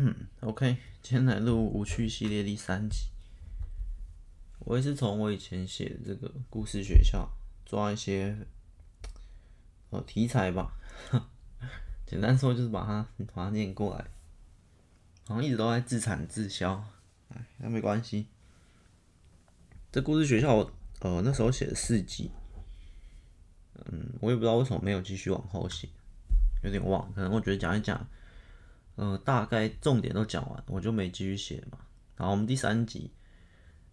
[0.00, 3.08] 嗯，OK，今天来录无趣系列第三集。
[4.60, 7.28] 我也是从我以前写的这个故事学校
[7.66, 8.46] 抓一些
[9.90, 10.72] 呃题材吧，
[12.06, 14.04] 简单说就是把它把它念过来，
[15.26, 16.84] 好像一直都在自产自销，
[17.30, 18.28] 哎，那没关系。
[19.90, 20.58] 这故事学校
[21.00, 22.30] 呃那时候写了四集，
[23.74, 25.88] 嗯，我也不知道为什么没有继续往后写，
[26.62, 28.08] 有点忘，可能我觉得讲一讲。
[28.98, 31.78] 呃，大概重点都讲完，我就没继续写嘛。
[32.16, 33.12] 然后我们第三集，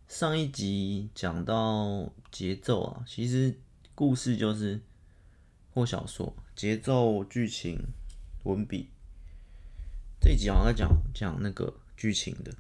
[0.08, 3.56] 上一集讲到节奏啊，其实
[3.94, 4.82] 故事就是
[5.72, 7.80] 或小说节奏、剧情、
[8.46, 8.90] 文笔。
[10.20, 12.52] 这一集好像在讲讲那个剧情的，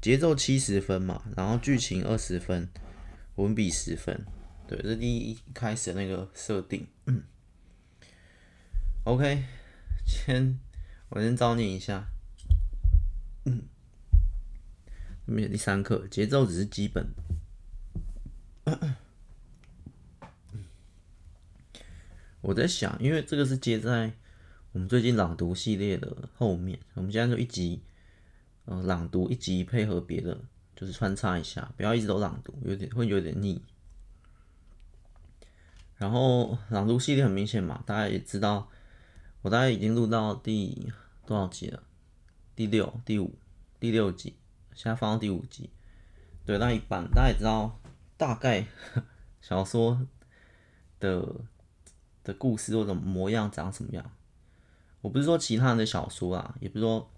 [0.00, 2.66] 节奏七十分嘛，然后剧情二十分，
[3.34, 4.24] 文笔十分。
[4.66, 6.86] 对，这第一开始那个设定。
[7.04, 7.22] 嗯。
[9.04, 9.44] OK，
[10.06, 10.58] 先。
[11.08, 12.08] 我先照念一下。
[13.44, 13.62] 嗯，
[15.26, 17.06] 第三课，节奏只是基本。
[22.40, 24.12] 我在想，因为这个是接在
[24.72, 27.82] 我们最近朗读系列的后面，我们现在就一集，
[28.64, 30.36] 呃，朗读一集配合别的，
[30.74, 33.62] 就是穿插一下，不要一直都朗读，有点会有点腻。
[35.96, 38.68] 然后朗读系列很明显嘛，大家也知道。
[39.46, 40.92] 我大概已经录到第
[41.24, 41.80] 多少集了？
[42.56, 43.32] 第六、第五、
[43.78, 44.34] 第六集，
[44.74, 45.70] 现在放到第五集。
[46.44, 47.78] 对，那一半大家也知道，
[48.16, 48.66] 大概
[49.40, 50.04] 小说
[50.98, 51.24] 的
[52.24, 54.10] 的故事或者模样长什么样。
[55.00, 57.08] 我不是说其他人的小说啊，也不是说，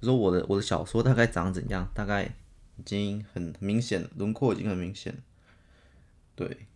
[0.00, 2.34] 不说我的我的小说大概长怎样，大概
[2.78, 5.22] 已经很明显，轮廓已经很明显。
[6.34, 6.66] 对，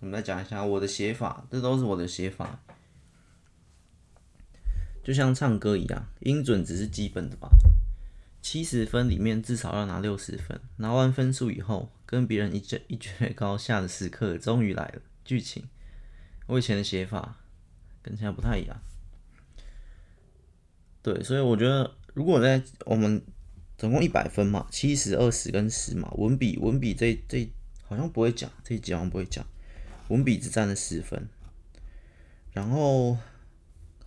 [0.00, 2.60] 我们来讲一下我的写法，这都是我的写法。
[5.06, 7.48] 就像唱歌一样，音准只是基本的吧。
[8.42, 15.02] 七十分里面至少要拿六十分，拿完分数以后，跟别人一决一决高下的时刻终于来了。
[15.24, 15.62] 剧情，
[16.48, 17.36] 我以前的写法
[18.02, 18.76] 跟现在不太一样。
[21.02, 23.22] 对，所以我觉得，如果在我们
[23.78, 27.48] 总共一百分嘛，七十、二十跟十嘛，文笔文笔这这
[27.84, 29.46] 好像不会讲，这一集好像不会讲，
[30.08, 31.28] 文笔只占了十分，
[32.50, 33.16] 然后。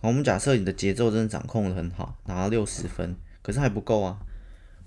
[0.02, 4.18] 我们假设你的节奏真的掌控的很好，拿了六十分，可是还不够啊，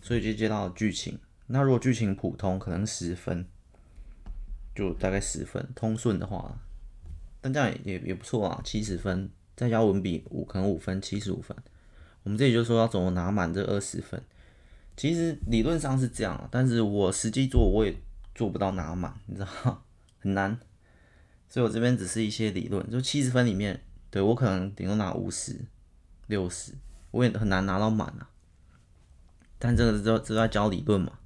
[0.02, 1.20] 所以就接到剧情。
[1.46, 3.46] 那如果剧情普通，可能十分，
[4.76, 5.70] 就大概十分。
[5.76, 6.58] 通顺的话，
[7.42, 11.56] 但这样也也不错啊，七十分再加文笔五，可能五分，七十五分。
[12.24, 14.20] 我们这里就说要怎么拿满这二十分，
[14.98, 17.94] 其实理论上是这样，但是我实际做我也
[18.34, 19.84] 做不到拿满，你知道
[20.18, 20.58] 很难。
[21.48, 23.80] 所以我这边只是一些理论，就七十分里面。
[24.14, 25.66] 对，我可能顶多拿五十、
[26.28, 26.76] 六十，
[27.10, 28.30] 我也很难拿到满啊。
[29.58, 31.18] 但这个是都在教理论嘛。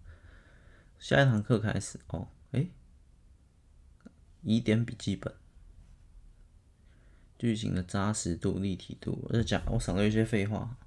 [0.98, 2.72] 下一堂课开始哦，诶，
[4.42, 5.34] 疑点笔记本，
[7.38, 10.78] 剧情的扎实度、立体度，我在讲，我省了一些废话。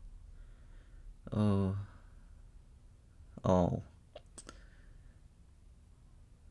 [1.25, 1.79] 呃，
[3.43, 3.83] 哦，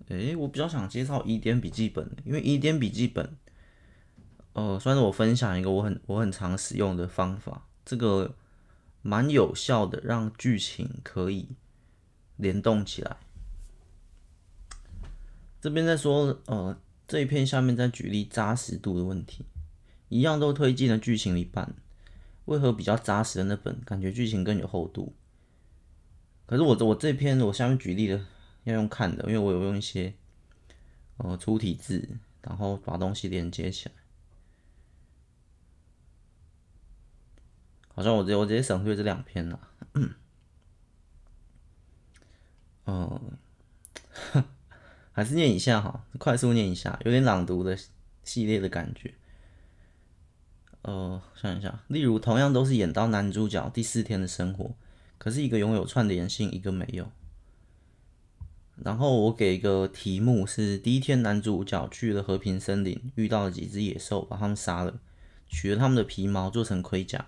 [0.10, 3.36] 诶，我比较想介绍疑点笔记本，因为疑点笔记本。
[4.60, 8.36] 呃，算是我分享一个我很我很常使用的方法，这个
[9.02, 11.48] 蛮有效的，让剧情可以
[12.36, 13.16] 联动起来。
[15.62, 16.78] 这边在说，呃，
[17.08, 19.46] 这一篇下面再举例扎实度的问题，
[20.10, 21.74] 一样都推进了剧情一半，
[22.44, 25.14] 为何比较扎实的那本感觉剧情更有厚度？
[26.46, 28.20] 可是我我这篇我下面举例的
[28.66, 30.14] 要用看的，因为我有用一些
[31.16, 32.10] 呃粗体字，
[32.42, 33.96] 然后把东西连接起来。
[38.00, 39.60] 好像我直接我直接省略这两篇了，
[42.86, 43.20] 嗯，
[45.12, 47.78] 还是念一下哈，快速念一下，有点朗读的
[48.24, 49.14] 系列的感觉。
[50.84, 54.74] 呃，想一下，例如同样都是演到男主角第四天的生活，
[55.18, 57.12] 可是一个拥有串联性，一个没有。
[58.78, 65.02] 然后我给一个题目是：第一天男主角去了和平森林，遇到了几只野兽，把他们杀了，
[65.50, 67.28] 取了他们的皮毛做成盔甲。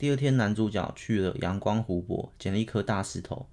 [0.00, 3.50] 第二天，男主角去了阳光湖泊，捡了一颗大石头，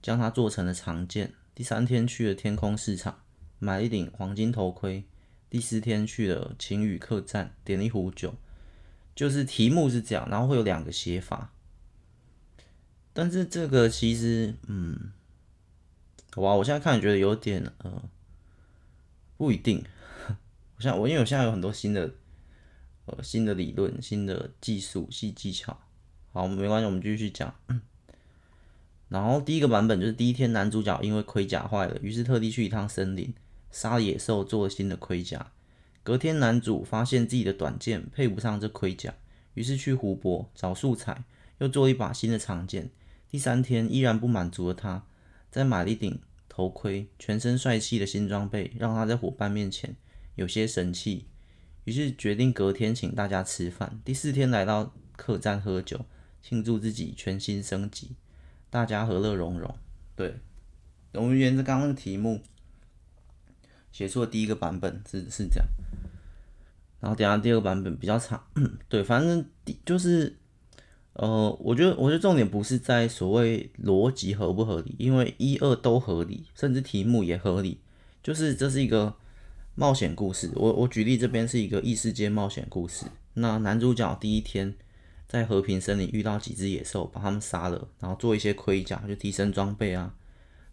[0.00, 1.34] 将它做成了长剑。
[1.56, 3.24] 第三天去了天空市场，
[3.58, 5.04] 买了一顶黄金头盔。
[5.50, 8.32] 第四天去了晴雨客栈，点了一壶酒。
[9.16, 11.52] 就是题目是这样，然后会有两个写法。
[13.12, 15.10] 但是这个其实，嗯，
[16.36, 18.04] 哇，我现在看觉得有点，呃，
[19.36, 19.84] 不一定。
[20.78, 22.14] 我现在我因为我现在有很多新的，
[23.06, 25.76] 呃，新的理论、新的技术、新技巧。
[26.38, 27.52] 好，没关系，我们继续讲。
[29.08, 33.34] 然后第一个版本就是第一天，男主角因为盔甲坏了，于是特地去一趟森林，
[33.72, 35.50] 杀野兽做了新的盔甲。
[36.04, 39.12] 隔天，男主发现自己的短剑配不上这盔甲，
[39.54, 41.24] 于是去湖泊找素材，
[41.58, 42.88] 又做了一把新的长剑。
[43.28, 45.04] 第三天，依然不满足的他，
[45.50, 49.96] 再买了一顶头盔，全身帅气的新装备，让他在伙伴面前
[50.36, 51.26] 有些神气。
[51.82, 54.00] 于是决定隔天请大家吃饭。
[54.04, 56.06] 第四天来到客栈喝酒，
[56.42, 58.16] 庆祝自己全新升级，
[58.70, 59.74] 大家和乐融融。
[60.16, 60.36] 对，
[61.12, 62.40] 我们沿着刚刚的题目
[63.92, 65.66] 写出了第一个版本是是这样，
[67.00, 68.42] 然后等下第二个版本比较长。
[68.88, 69.44] 对，反正
[69.84, 70.36] 就是
[71.14, 77.80] 呃，我觉得我觉得重点不是在所谓逻辑合不合理，因为一二都合理，甚至题目也合理，
[78.22, 79.14] 就是这是一个。
[79.80, 83.06] 冒险故事，我我举例这边是一个异世界冒险故事。
[83.34, 84.74] 那男主角第一天
[85.28, 90.14] 在和平森林遇到几只野兽，把他们杀了，然后做一些盔甲，就提升装备啊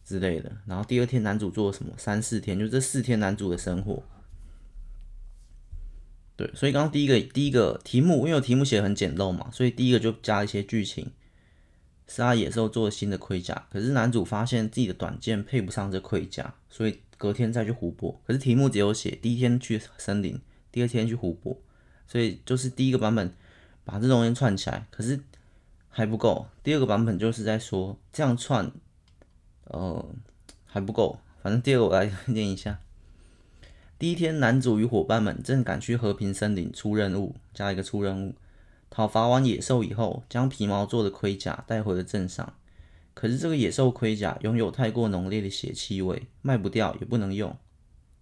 [0.03, 0.51] 之类的。
[0.65, 1.93] 然后第二天男主做了什么？
[1.97, 4.01] 三四天，就这四天男主的生活。
[6.35, 11.11] 对，所以刚刚第一个第一个题目，因为我题目写的很简陋嘛，所以第一个就加一些剧情，
[12.07, 13.67] 杀野兽做新的盔甲。
[13.69, 16.99] 可是男主发现自己的短剑配不上这盔甲，所以。
[17.17, 20.37] 隔天再去湖泊，可是题目只有写第一天去森林，
[20.69, 21.57] 第二天去湖泊，
[22.05, 23.33] 所以就是第一个版本
[23.85, 25.19] 把这东西串起来，可是
[25.87, 26.47] 还不够。
[26.63, 28.71] 第二个版本就是在说这样串，
[29.65, 30.05] 呃，
[30.65, 31.19] 还不够。
[31.41, 32.79] 反正第二个我来 念一下：
[33.97, 38.35] 第一天，男主与伙伴们正赶去和平森林出任务，加一个出任务，
[38.89, 42.53] 讨伐完野兽以后，将皮毛做的盔甲带回了镇上。
[43.13, 47.49] 可是这个野兽盔甲拥有太过浓烈的血气味，卖不掉也不能用。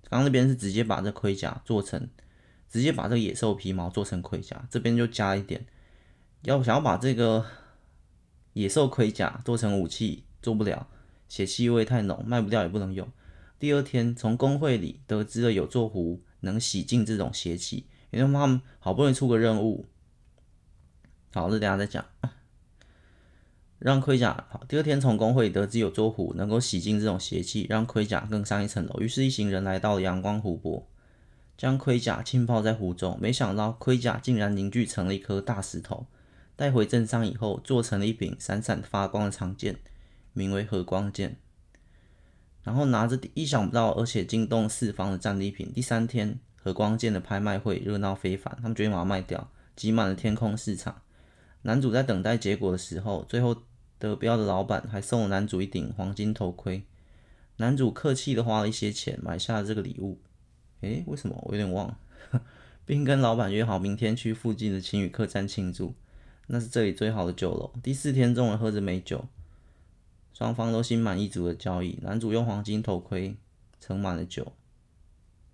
[0.09, 2.07] 刚刚那边是直接把这盔甲做成，
[2.73, 5.63] 直接把这个野兽皮毛做成盔甲，这边就加一点，
[6.41, 7.45] 要想要把这个
[8.53, 10.87] 野兽盔甲做成武器，做不了，
[11.29, 13.07] 血气味太浓，卖不掉也不能用。
[13.59, 19.85] 第二天从工会里得知了有座湖能洗净这种邪气，因为他们好不容易出个任务，
[21.31, 22.03] 好，这等下再讲。
[23.77, 24.63] 让盔甲好。
[24.67, 28.99] 第二天从工会得知有座湖能够洗净这种邪气，让盔甲更上一层楼。
[28.99, 30.87] 于是，一行人来到了阳光湖泊，
[31.57, 33.17] 将盔甲浸泡在湖中。
[33.21, 36.07] 没想到盔甲竟然凝聚成了一颗大石头。
[36.55, 39.79] 带回镇上以后，做成了一柄闪闪发光的长剑，
[40.33, 41.37] 名为和光剑。
[42.63, 45.71] 然后拿着意想不到而且惊动四方的战利品。
[45.73, 51.01] 第三天，和光剑的拍卖会热闹非凡，他们决定把它卖掉，挤满了天空市场。
[51.63, 53.63] 男主在等待结果的时候，最后。
[53.99, 56.83] 得标的老板还送了男主一顶黄金头盔，
[57.55, 60.19] 男主客气的花了一些钱买下了这个礼物。
[60.83, 61.35] 诶，为什么？
[61.43, 61.97] 我有点忘了，
[62.85, 65.95] 并跟老板约好明天去附近的晴雨客栈庆祝，
[66.47, 67.71] 那是这里最好的酒楼。
[67.81, 69.25] 第四天，中午喝着美酒，
[70.33, 71.97] 双方都心满意足的交易。
[72.01, 73.35] 男主用黄金头盔
[73.79, 74.51] 盛满了酒，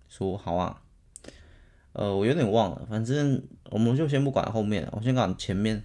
[0.10, 0.82] 说：“好啊。”
[1.94, 5.82] 呃，我有点忘了，反正我们就先不管后面，我先讲前面，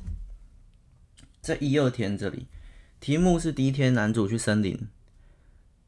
[1.41, 2.47] 在一二天这里。
[3.01, 4.79] 题目是第一天，男主去森林，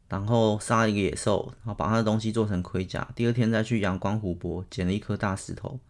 [0.08, 3.08] 然后杀一个野兽，然后把他的东西做成盔甲。
[3.14, 5.81] 第二天再去阳光湖泊捡了一颗大石头，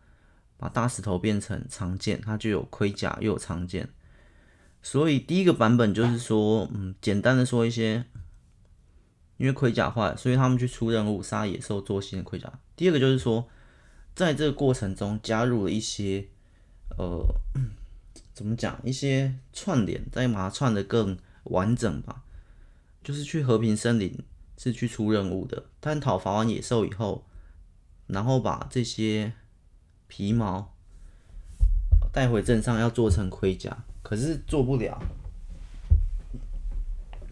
[0.56, 3.88] 把大石头变成长剑，它就有盔甲又有长剑。
[4.82, 8.04] 所以第一个版本就是说，嗯，简单的说一些，
[9.36, 12.52] 因为盔甲坏，所以他们去出任务杀野兽做新的盔甲。
[12.74, 13.48] 第二个就是说，
[14.14, 16.28] 在这个过程中加入了一些，
[16.98, 17.24] 呃。
[18.32, 18.78] 怎么讲？
[18.84, 22.22] 一些串联，再把它串得更完整吧。
[23.06, 24.18] 就是去和平森林
[24.58, 27.24] 是去出任务的，但讨伐完野兽以后，
[28.08, 29.32] 然后把这些
[30.08, 30.74] 皮毛
[32.12, 35.00] 带回镇上要做成盔甲，可是做不了，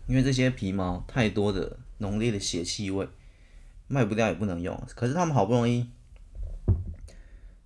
[0.06, 3.08] 因为这些皮毛太多的浓烈的血气味，
[3.88, 4.80] 卖不掉也不能用。
[4.94, 5.90] 可是他们好不容易，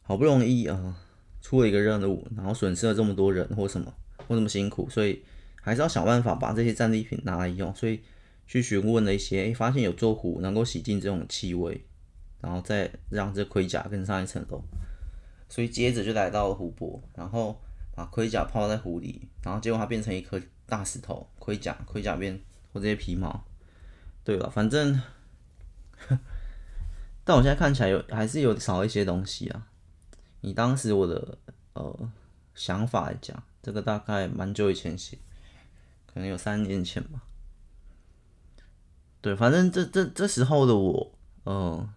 [0.01, 0.97] 好不容易啊。
[1.43, 3.93] 出了一个任务，然后损失了这么多人或什么，
[4.27, 5.23] 或这么辛苦，所以
[5.61, 7.75] 还是要想办法把这些战利品拿来用。
[7.75, 8.01] 所以
[8.47, 11.85] 去询问了一些，诶，发现有座湖能够洗净这种气味，
[12.41, 14.63] 然后再让这盔甲更上一层楼。
[15.49, 17.61] 所以接着就来到了湖泊，然后
[17.95, 22.39] 把盔甲泡在湖里，然后结果它变成一颗大石头，盔甲盔甲变
[22.73, 23.45] 或这些皮毛。
[24.25, 25.01] 对了，反正，
[27.25, 29.67] 但我现在看起来有还是有少一些东西啊。
[30.43, 31.39] 以当时我的
[31.73, 32.11] 呃
[32.55, 35.19] 想法来讲，这个大概蛮久以前写，
[36.19, 37.23] 可能有三年前吧。
[39.21, 41.89] 对，反正这这这时候的我，呃，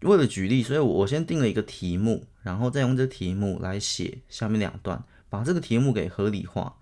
[0.00, 6.78] 为了举例，所以我先定了一个题目，然后再用这题目来写下面两段，把这个题目给合理化，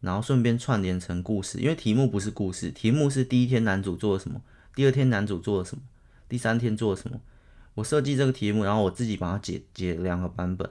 [0.00, 1.58] 然后顺便串联成故事。
[1.58, 4.42] 因为题目不是故事，题目是第一天男主做了什么，
[4.74, 5.82] 第二天男主做了什么，
[6.28, 7.18] 第三天做了什么。
[7.72, 10.70] 我设计这个题目，然后我自己把它解解两个版本，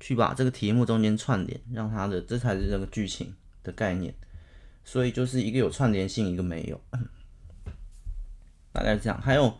[0.00, 4.12] 去把这个题目中间串联，让它的这才是这个剧情的概念。
[4.82, 6.80] 所以就是一个有串联性，一个没有，
[8.72, 9.20] 大概是这样。
[9.20, 9.54] 还有。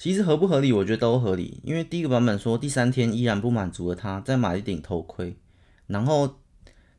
[0.00, 1.60] 其实合不合理，我觉得都合理。
[1.64, 5.36] 因为第一个版本说第三天依然不满足的他，再买一顶头盔。
[5.88, 6.38] 然后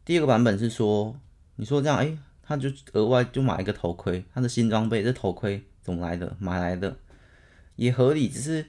[0.03, 1.17] 第二个版本是说，
[1.55, 6.35] 你说这样，哎，他就额外就买一个头盔，他的新装备，这头盔怎么来的？
[6.41, 6.97] 买来的
[7.77, 8.65] 也合理，只是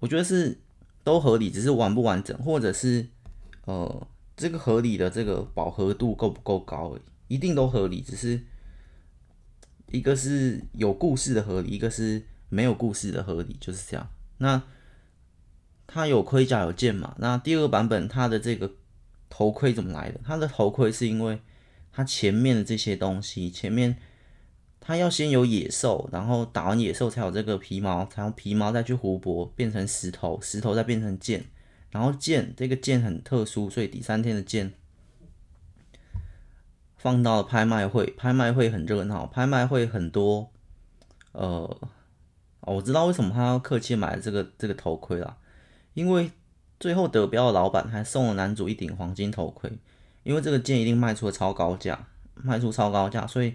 [0.00, 0.58] 我觉得是
[1.02, 3.06] 都合理，只是完不完整，或者是
[3.68, 4.06] 呃，
[4.36, 8.40] 这个合理的这个饱和度够不够高而已，一定都合理，只是
[9.92, 12.22] 一个是有故事的合理，一个是。
[12.50, 14.08] 没有故事的合理就是这样。
[14.38, 14.62] 那
[15.86, 17.14] 它有盔甲有剑嘛？
[17.18, 18.72] 那第二个版本它的这个
[19.28, 20.18] 头盔怎么来的？
[20.24, 21.42] 它的头盔是因为
[21.92, 23.98] 它前面的这些东西，前面
[24.80, 31.44] 它要先有野兽，然后打完野兽才有这个皮毛，才用皮毛再去湖泊变成石头，石头再变成剑，
[31.90, 34.72] 然后剑这个剑很特殊，所以第三天的剑
[36.96, 40.50] 放到了拍卖会，拍卖会很热闹，拍卖会很多，
[41.32, 41.78] 呃。
[42.62, 45.38] 我知道为什么他要客气买这个这个头盔啦，
[45.94, 46.30] 因为
[46.78, 49.72] 最后得标的老板还送了男主一顶黄金头盔，
[50.22, 53.54] 因为这个剑一定卖出了超高价，卖出超高价，所以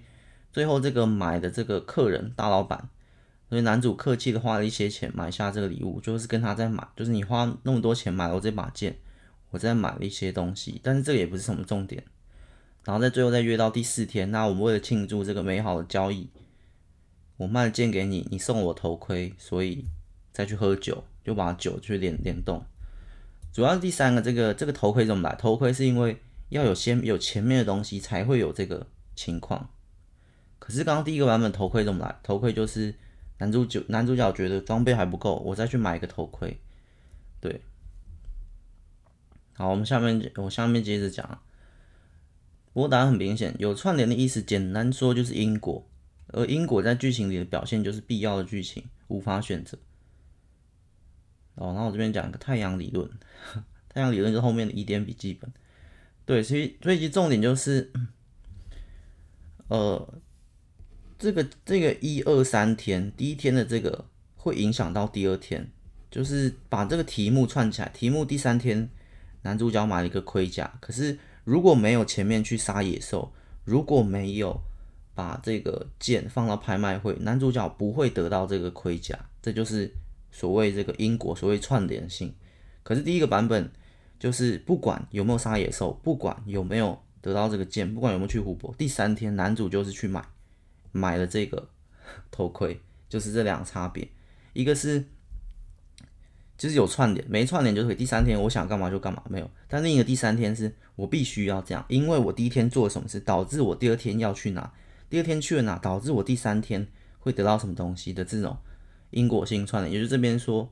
[0.52, 2.90] 最后这个买的这个客人大老板，
[3.54, 8.98] 所以男主客气的花了一些钱买下这个礼物，就是跟他在买，就是你花那么多钱买了我这把剑，
[9.52, 12.04] 我再买了一些东西，但是这个也不是什么重点，
[12.84, 16.28] 然后在最后再约到第四天，那我们为了庆祝这个美好的交易。
[17.38, 19.86] 我卖了剑给你，你送我头盔，所以
[20.32, 22.66] 再去喝酒，就把酒去联联动。
[23.52, 25.36] 主要第三个，这个这个头盔怎么来？
[25.36, 26.20] 头盔是因为
[26.50, 29.70] 要有先有前面的东西才会有这个情况。
[30.58, 32.16] 可是刚刚第一个版本头盔怎么来？
[32.24, 32.96] 头盔就是
[33.44, 36.58] 男主角男主角觉得装备还不够，我再去买一个头盔。
[37.42, 37.60] 对，
[39.54, 41.42] 好，我们下面我下面接着讲。
[42.72, 45.86] 不过答案很明显，有串联的意思，简单说就是因果。
[46.28, 49.78] 而因果在剧情里的表现就是必要的剧情，无法选择。
[51.56, 53.12] 哦，那我这边讲一个太阳理论，
[53.90, 55.52] 太阳理论就是后面的疑点笔记本。
[56.26, 57.92] 对，所以所以其实重点就是，
[59.68, 60.14] 呃，
[61.24, 65.72] 这个这个一二三天，第一天的这个会影响到第二天，
[66.12, 67.90] 就是把这个题目串起来。
[67.90, 68.90] 题目第三天
[69.44, 73.32] 男主角买了一个盔甲，可是如果没有前面去杀野兽，
[73.64, 74.62] 如果没有。
[75.16, 79.94] 把这个剑放到拍卖会，男主角不会得到这个盔甲，这就是
[80.32, 82.34] 所谓这个因果，所谓串联性。
[82.82, 83.72] 可是第一个版本
[84.20, 90.26] 就是不管有没有杀野兽，不管有没有得到这个剑，不管有没有去湖泊，第三天男主就是去买
[90.94, 91.68] 买了这个
[92.32, 94.08] 头盔，就是这两个差别，
[94.54, 95.04] 一个是
[96.58, 104.72] 就是有串联，没串联就可以第三天我想干嘛就干嘛没有，但另一个第三天是我必须要这样，因为我第一天做了什么事，导致我第二天要去哪。
[105.10, 106.88] 第二天去了哪，导致我第三天
[107.20, 108.58] 会得到什么东西的这种
[109.12, 110.72] 因果性串联，也就是这边说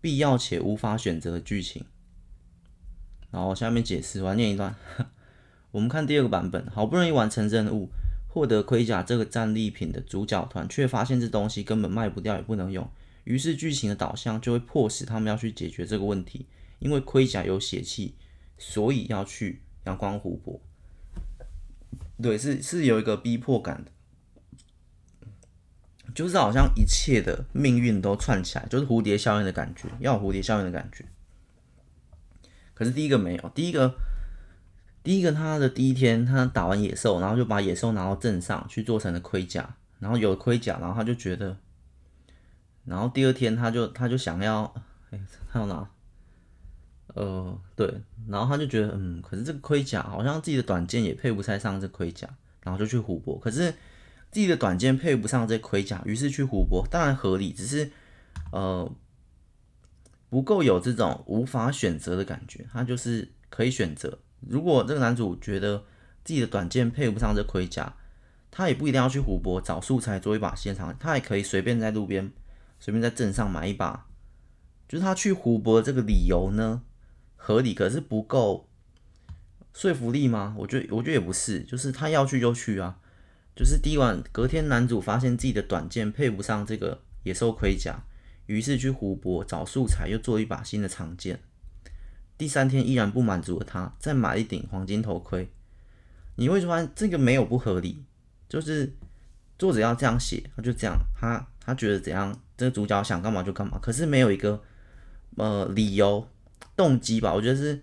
[0.00, 1.84] 必要且无法选择的剧情。
[3.30, 4.74] 然后下面解释，我要念一段。
[5.70, 7.90] 我们看第二个版本，好不容易完成任务，
[8.28, 12.88] 获得盔甲这个战利品的主角团，却发现这东西根本卖不掉，也不能用。
[13.24, 16.46] 于是剧情的导向就会迫使他们要去解决这个问题，
[16.78, 18.14] 因为盔甲有血气，
[18.56, 20.60] 所以要去阳光湖泊。
[22.22, 23.90] 对，是是有一个逼迫感的，
[26.14, 31.04] 就是好像一切的命运都串起来，就是蝴蝶效应的感觉，要有蝴蝶效应的感觉。
[32.74, 33.94] 可是第一个没有，第一个，
[35.08, 41.56] 第一个他的第一天，他打完野兽，然后就把野兽拿到镇上去做成了盔甲，然后有了盔甲，然后他就觉得，
[42.84, 44.64] 然后第二天他就他就想要，
[45.08, 45.18] 哎，
[45.50, 45.88] 他要拿。
[47.14, 52.28] 呃，对，然后他就觉得，嗯，可是这个盔甲好像自己的短剑也配不太上这盔甲，
[52.60, 53.38] 然后就去湖泊。
[53.38, 53.70] 可是
[54.30, 57.90] 自己的短剑配不上这盔甲，于是去湖泊，当然合理，只是
[58.52, 58.94] 呃
[60.28, 62.66] 不够有这种无法选择的感觉。
[62.70, 65.84] 他就是可以选择，如果这个男主觉得
[66.24, 67.94] 自己的短剑配不上这盔甲，
[68.50, 72.32] 他也不一定要去湖泊找素材做一把线长，他也可以随便在路边，
[72.80, 74.06] 随便在镇上买一把。
[74.88, 76.82] 就是他去湖泊这个理由呢？
[77.36, 78.68] 合理，可是不够
[79.74, 80.54] 说服力吗？
[80.58, 82.98] 我觉得，我觉得也不是，就是他要去就去啊。
[83.54, 88.02] 就是第一晚隔天，男主发现自己的短剑配不上这个野兽盔甲，
[88.46, 91.40] 于是去湖泊找素材，又做一把新的长剑。
[92.38, 95.50] 第三天依然不满足的他，再买一顶黄金头盔。
[96.36, 98.04] 你会发现这个没有不合理，
[98.48, 98.94] 就是
[99.58, 104.62] 作者要这样写，他就这样，他他觉得怎样，这个主角想干嘛就干嘛，可是没有一个
[105.36, 106.24] 呃理由
[106.76, 107.34] 动机吧？
[107.34, 107.82] 我觉得是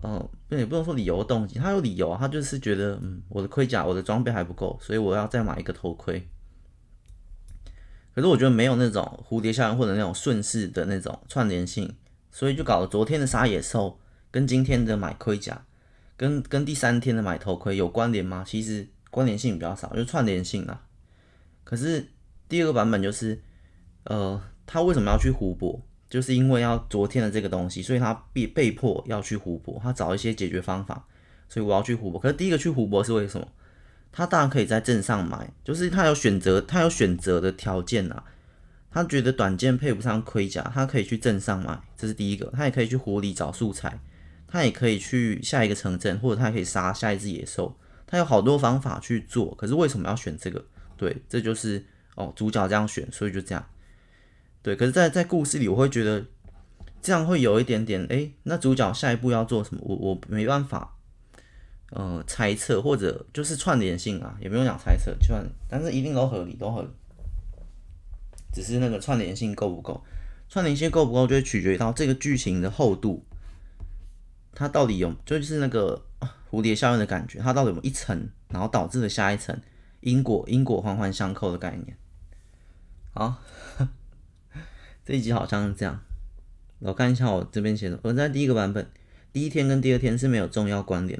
[0.00, 6.28] 呃，也不能说理由动机，他有理由，他就是觉得嗯，我的盔甲、我的装备还不够，所以我要再买一个头盔。
[8.14, 11.92] 可是我觉得没有那种蝴蝶效应或者那种顺势的那种串联性。
[12.32, 15.64] 所以就搞了昨天的杀野兽跟今天的买盔甲，
[16.16, 18.42] 跟跟第三天的买头盔有关联吗？
[18.44, 20.82] 其实关联性比较少，就串联性啊。
[21.62, 22.08] 可是
[22.48, 23.40] 第二个版本就是，
[24.04, 25.80] 呃，他为什么要去湖泊？
[26.08, 31.06] 就是因为要昨天的这个东西，所以他被被迫要去湖泊，他找一些解决方法，
[31.48, 32.20] 所以我要去湖泊。
[32.20, 33.48] 可是第一个去湖泊是为什么？
[34.10, 38.24] 他当然可以在镇上买，就是他有选择，他有选择的条件啊。
[38.92, 42.52] 他觉得短剑配不上盔甲，他可以去镇上买，这是第一个。
[42.54, 43.98] 他也可以去湖里找素材，
[44.46, 47.74] 他也可以去下一个城镇，或者他可以杀下一只野兽。
[48.06, 50.62] 他有好多方法去做，可是为什么要选这个？
[50.98, 51.82] 对，这就是
[52.14, 53.66] 哦，主角这样选，所以就这样。
[54.60, 56.22] 对，可是在，在故事里，我会觉得
[57.00, 59.80] 这样会有一点点，诶，那主角下一步要做什么？
[59.82, 60.94] 我我没办法，
[61.90, 66.88] 呃，猜测或者就是串联性啊，也不用讲猜测，就算，但是一定都合理，都合理。
[68.52, 70.04] 只是那个串联性够不够？
[70.48, 73.24] 串联性够不够，就会取决于到这个剧情的厚度，
[74.52, 76.04] 它到底有，就是那个
[76.50, 79.58] 蝴蝶效应的感觉，它到底有有一层，然后导致了下一层
[80.00, 81.96] 因果，因果环环相扣的概念。
[83.14, 83.42] 好，
[85.06, 86.02] 这一集好像是这样。
[86.80, 88.90] 我看一下我这边写的，我在第一个版本，
[89.32, 91.18] 第一天跟第二天是没有重要关联。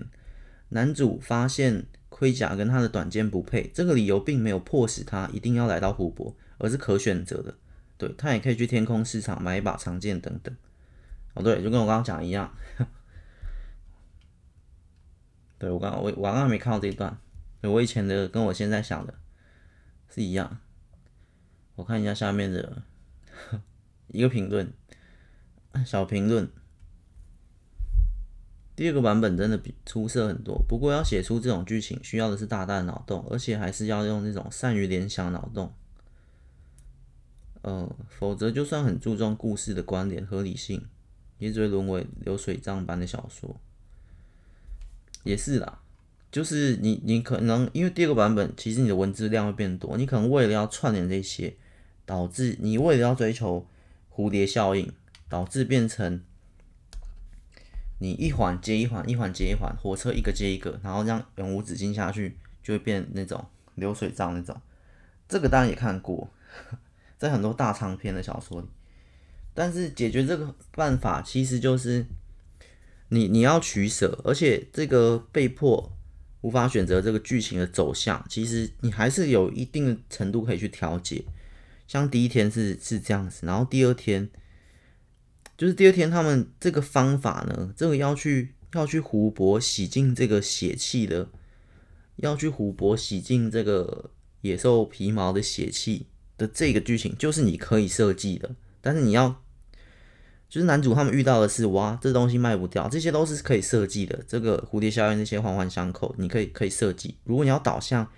[0.70, 6.34] 男主发现盔甲跟他的短剑不配，这个理由并没有迫使他一定要来到湖泊。
[6.62, 7.52] 而是可选择的，
[7.98, 10.56] 对，他也可以去天空市场买一把长剑等等。
[11.34, 12.54] 哦，对，就跟我刚刚讲一样。
[15.58, 17.18] 对，我刚我我刚刚没看到这一段，
[17.62, 19.12] 我以前的跟我现在想的
[20.08, 20.60] 是一样。
[21.74, 22.82] 我看一下下面的
[24.06, 24.72] 一个评论，
[25.84, 26.48] 小评论。
[28.76, 35.74] 第二个版本真的比出色很多，不过要写出这种剧情，需要的是大大的脑洞，而且还是要用那种善于联想脑洞。
[37.62, 40.84] 呃，否则就算很注重故事的关联合理性，
[41.38, 43.60] 也只会沦为流水账般的小说。
[45.22, 45.80] 也是啦，
[46.32, 51.54] 就是你你可能因为第二个版本，其实你的文字量会变多，你可能为了要串联这些，
[52.04, 53.64] 导致你为了要追求
[54.12, 54.92] 蝴蝶效应，
[55.28, 56.20] 导致变成
[58.00, 63.46] 你一环接一环，一环接一环，火车一个接一个，然后这样永无止境下去，就会变那种
[63.76, 64.60] 流水账那种。
[65.28, 66.28] 这个当然也看过。
[67.22, 68.66] 在很多大长篇的小说里，
[69.54, 72.04] 但是解决这个办法其实就是
[73.10, 75.96] 你你要取舍，而且这个被迫
[76.40, 81.24] 无法选择这个剧情的走向，其实你还是有一定的程度可以去调节。
[81.86, 84.28] 像第一天是是这样子，然后第二天
[85.56, 91.28] 就是第二天他们这个方法呢，这个要去要去湖泊洗净这个血气的，
[92.16, 96.08] 要去湖泊洗净这个野兽皮毛的血气。
[96.42, 98.50] 的这个剧情就是你可以设计的，
[98.80, 99.42] 但是你要，
[100.48, 104.18] 就是男主他们遇到的是哇，这东西卖不掉，这些都是可以设计的。
[104.26, 107.16] 这个蝴蝶效应那些环环相扣，你可以可以设计。
[107.22, 108.10] 如果你要导向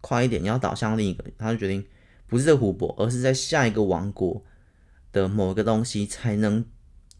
[0.00, 1.86] 快一点，你要导向另一个，他就决定
[2.26, 4.44] 不是这湖泊，而是在下一个王国
[5.12, 6.64] 的某一个东西才能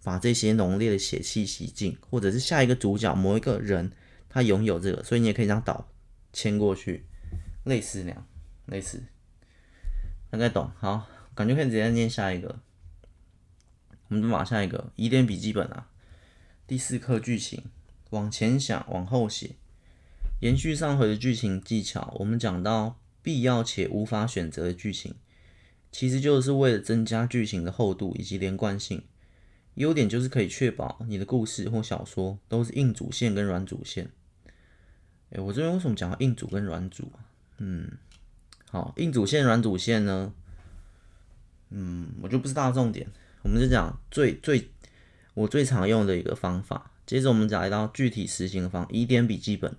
[0.03, 3.93] 把这些浓烈的血气洗净，或者是下一个主角某一个人
[4.29, 5.89] 他拥有这个，所以你也可以这样导
[6.33, 7.07] 牵过去，
[7.65, 8.27] 类似那样，
[8.67, 9.03] 类似。
[10.31, 12.61] 大概懂，好，感觉可以直接念下一个。
[14.09, 15.89] 我们就马下一个疑点笔记本啊，
[16.67, 17.65] 第四课剧情，
[18.11, 19.57] 往前想，往后写，
[20.41, 22.15] 延续上回的剧情技巧。
[22.19, 25.15] 我们讲到必要且无法选择的剧情，
[25.91, 29.03] 其实就是为了增加剧情的厚度以及连贯性。
[29.75, 34.11] 优点就是可以确保你的故事或小说都是硬主线跟软主线。
[35.31, 37.13] 诶，我这边为什么讲到硬主跟软主？
[37.59, 37.93] 嗯。
[38.71, 40.33] 好，硬主线、软主线呢？
[41.71, 43.07] 嗯，我就不知道重点。
[43.43, 44.71] 我们就讲最最
[45.35, 46.91] 我最常用的一个方法。
[47.07, 49.75] 接着我们讲一道具体实行方法：疑点笔记本。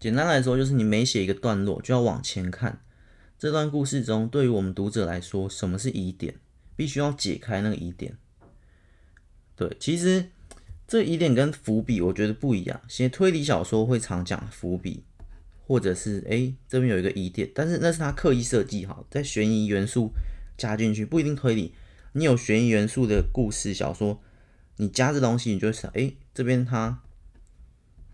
[0.00, 2.80] 简单来说，就是你每写一个段落，就要往前看。
[3.38, 6.36] 这段故事中，对于我们读者来说，什么是疑点？
[6.74, 8.16] 必须要解开那个疑点。
[9.56, 10.30] 对，其实
[10.86, 12.80] 这疑点跟伏笔，我觉得不一样。
[12.88, 15.04] 写推理小说会常讲伏笔。
[15.68, 20.10] 或者是哎，这边有一个疑点，但是那是他刻意设计好，在悬疑元素
[20.56, 21.74] 加进去，不一定推理。
[22.12, 24.22] 你有悬疑元素的故事小说，
[24.78, 27.02] 你加这东西，你就会想，哎、这边他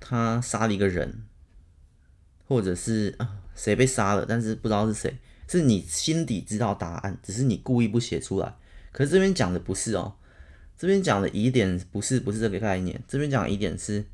[0.01, 1.23] 他杀了一个人，
[2.49, 8.57] 或者是啊谁被杀了，但是不知道是谁，是你心底知道答案，只是你故意不写出来。
[8.91, 10.17] 可是这边讲的不是哦，
[10.77, 14.05] 这边讲的疑点不是不是这个概念，这边讲疑点是，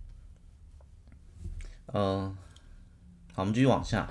[1.86, 2.36] 呃，
[3.40, 4.08] 我们继续往下。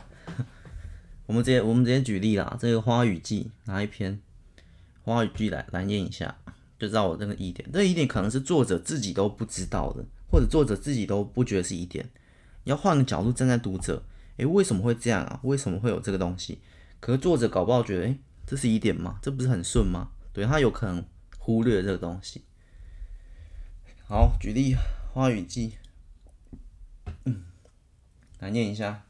[1.25, 4.15] 我们直接我们直接举例啦，这个《花语记》拿一篇
[5.03, 6.35] 《花语记》来来念一下，
[6.77, 7.69] 就知道我这个疑点。
[7.71, 12.09] 这个疑点可能是作者自己都不知道的，或者作者自己都不觉得是疑点。
[12.63, 14.03] 你要换个角度站在读者，
[14.37, 15.39] 诶，为什么会这样啊？
[15.43, 16.59] 为什么会有这个东西？
[16.99, 19.19] 可是作者搞不好觉得，诶，这是疑点吗？
[19.21, 20.09] 这不是很顺吗？
[20.33, 21.05] 对，他有可能
[21.37, 22.43] 忽略这个东西。
[24.07, 24.73] 好，举例
[25.13, 25.73] 《花语记》，
[27.25, 27.43] 嗯，
[28.39, 29.03] 来念一下。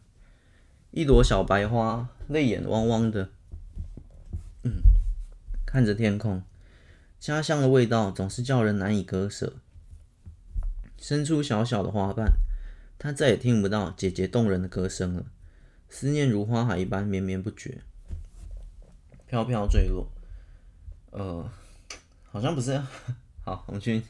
[0.91, 3.29] 一朵小白花，泪眼汪汪的，
[4.63, 4.81] 嗯，
[5.65, 6.41] 看着天空，
[7.19, 9.53] 家乡的味道总是叫人难以割舍。
[10.97, 12.33] 伸出小小的花瓣，
[12.97, 15.25] 它再也听不到姐姐动人的歌声了。
[15.87, 17.81] 思念如花海一般绵绵不绝，
[19.27, 20.11] 飘飘坠落。
[21.11, 21.49] 呃，
[22.31, 22.81] 好像不是。
[23.45, 24.01] 好，我们去。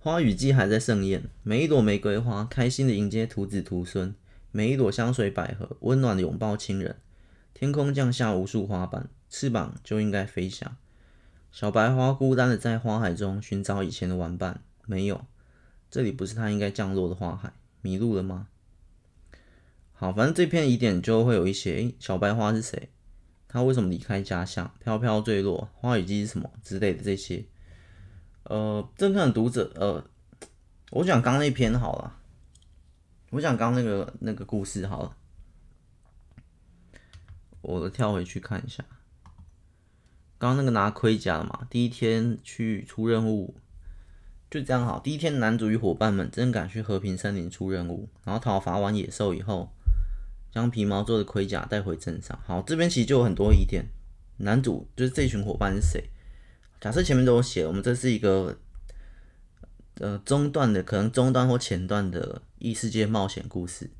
[0.00, 4.14] 花雨季还在盛宴，每一朵玫瑰花开心的迎接徒子徒孙。
[4.54, 6.96] 每一朵香水百合，温暖的拥抱亲人。
[7.54, 10.76] 天空降下无数花瓣，翅膀就应该飞翔。
[11.50, 15.24] 小白花孤单的在花海中寻找以前的玩伴，没有，
[15.90, 17.54] 这里不是它应该降落的花海。
[17.80, 18.48] 迷路了吗？
[19.94, 22.90] 好，反正这篇疑点就会有一些，诶，小白花是谁？
[23.48, 24.70] 他为什么离开家乡？
[24.80, 27.46] 飘飘坠落，花雨季是什么之类的这些。
[28.44, 30.04] 呃，正看的读者，呃，
[30.90, 32.18] 我讲刚那篇好了。
[33.32, 35.16] 我讲刚刚那个那个故事好了，
[37.62, 38.84] 我跳回去看一下。
[40.36, 43.56] 刚刚那个拿盔甲的嘛，第一天去出任务，
[44.50, 45.00] 就这样好。
[45.00, 49.72] 第一天，男主与伙伴们真敢去和平森林出任务，然后讨伐完野兽以后，
[50.50, 52.38] 将皮毛做的盔甲带回镇上。
[52.44, 53.86] 好，这边其实就有很多疑点。
[54.36, 56.10] 男主就是这群伙伴是谁？
[56.78, 58.58] 假设前面都有写，我们这是一个。
[59.96, 63.90] 呃，中段的可能中段或前段的异世界冒险故事，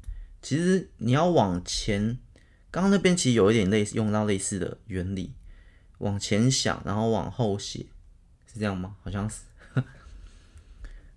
[0.41, 2.19] 其实你要往前，
[2.71, 5.35] 刚刚那边其实有一点类似用到类似的原理，
[5.99, 7.87] 往前想，然后往后写，
[8.51, 8.97] 是这样吗？
[9.03, 9.43] 好像是，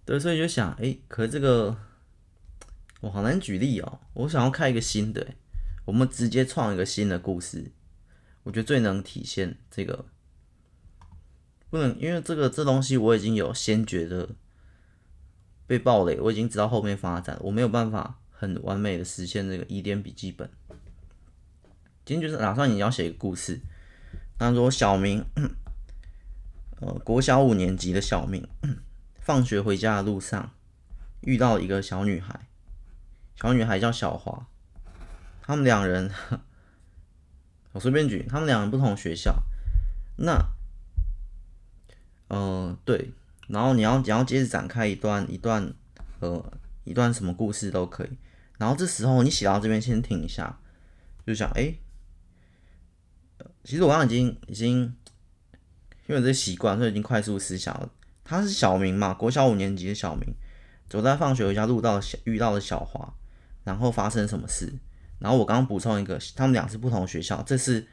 [0.04, 1.78] 对，所以就想，哎，可是这个
[3.00, 5.26] 我好难举例哦，我想要开一个新的，
[5.86, 7.72] 我们直接创一个新的故事，
[8.44, 10.06] 我觉得最能体现这个，
[11.70, 14.36] 不能，因为这个这东西我已经有先觉得。
[15.68, 20.50] 被暴雷，我已经知道后面发展，我没有办法很完美的实现这个疑点笔记本。
[22.06, 23.60] 今天就是打算你要写一个故事，
[24.38, 25.26] 他说小明，
[26.80, 28.48] 呃，国小五年级的小明，
[29.20, 30.52] 放学回家的路上
[31.22, 32.48] 遇到一个小女孩，
[33.36, 34.46] 小女孩叫小华，
[35.42, 36.12] 他们两人，
[37.72, 39.42] 我随便举，他们两人不同学校，
[40.18, 40.46] 那，
[42.28, 43.12] 嗯、对。
[43.48, 45.74] 然后你要你要接着展开一段一段
[46.20, 46.54] 呃
[46.84, 48.10] 一段什么故事都可以。
[48.58, 50.60] 然后这时候你写到这边先停一下，
[51.28, 51.76] 就想哎，
[53.64, 54.96] 其实我刚刚已经已经
[56.08, 57.92] 因为这习惯，所以已经快速思想了。
[58.24, 60.34] 他是小明嘛，国小五年级的小明，
[60.90, 63.14] 走在放学回家路到小遇到了小华，
[63.64, 64.74] 然后发生什么事？
[65.20, 67.86] 然后我刚刚补充一个，他们俩是不同学校，这是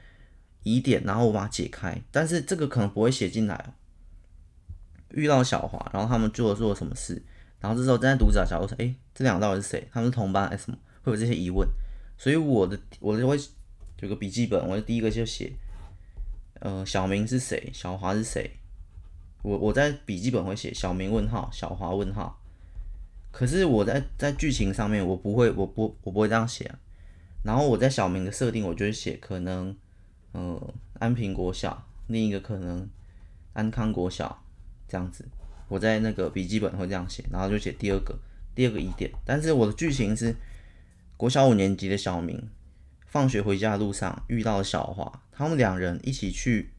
[0.62, 3.75] 疑点，然后我把它解开，但是这个可能不会写进来。
[5.14, 7.22] 遇到小华，然后他们做了做了什么事？
[7.61, 9.88] 然后这时候站在读者角度说：“诶，这两个到底是谁？
[9.92, 11.68] 他们是同班还是什么？”会有这些疑问。
[12.18, 13.38] 所以我的我就会
[14.01, 15.53] 有个笔记本，我的第一个就写
[16.61, 17.70] ：“呃，小明是谁？
[17.72, 18.51] 小华是谁？”
[19.42, 22.40] 我我在笔记本会写小明问号，小华问号。
[23.31, 26.79] 可是我在在剧情上面我不会，我不我不会这样写啊。
[27.44, 29.77] 然后我在小明的设定，我就会写可能，
[30.33, 32.88] 呃，安平国小，另一个可能
[33.53, 34.41] 安康国小。
[34.92, 35.26] 这样子，
[35.68, 38.14] 我在那个笔记本会这样写，然后就写第二个
[38.55, 39.11] 第二个疑点。
[39.24, 40.37] 但是我的剧情是
[41.16, 42.50] 国小五年级的小明，
[43.07, 46.74] 放学回家的路上遇到了小华，他们两人一起去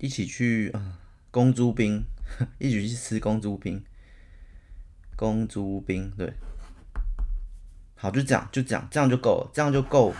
[0.00, 0.98] 一起去啊
[1.30, 2.02] 公猪冰，
[2.58, 3.80] 一起去吃公猪冰，
[5.14, 6.32] 公猪冰对，
[7.94, 10.12] 好就这样就这样这样就够了，这样就够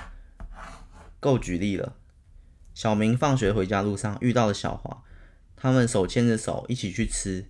[1.19, 1.97] 够举例了。
[2.75, 5.03] 小明放学回家路上遇到了小华。
[5.65, 7.47] 他们手牵着手一起去吃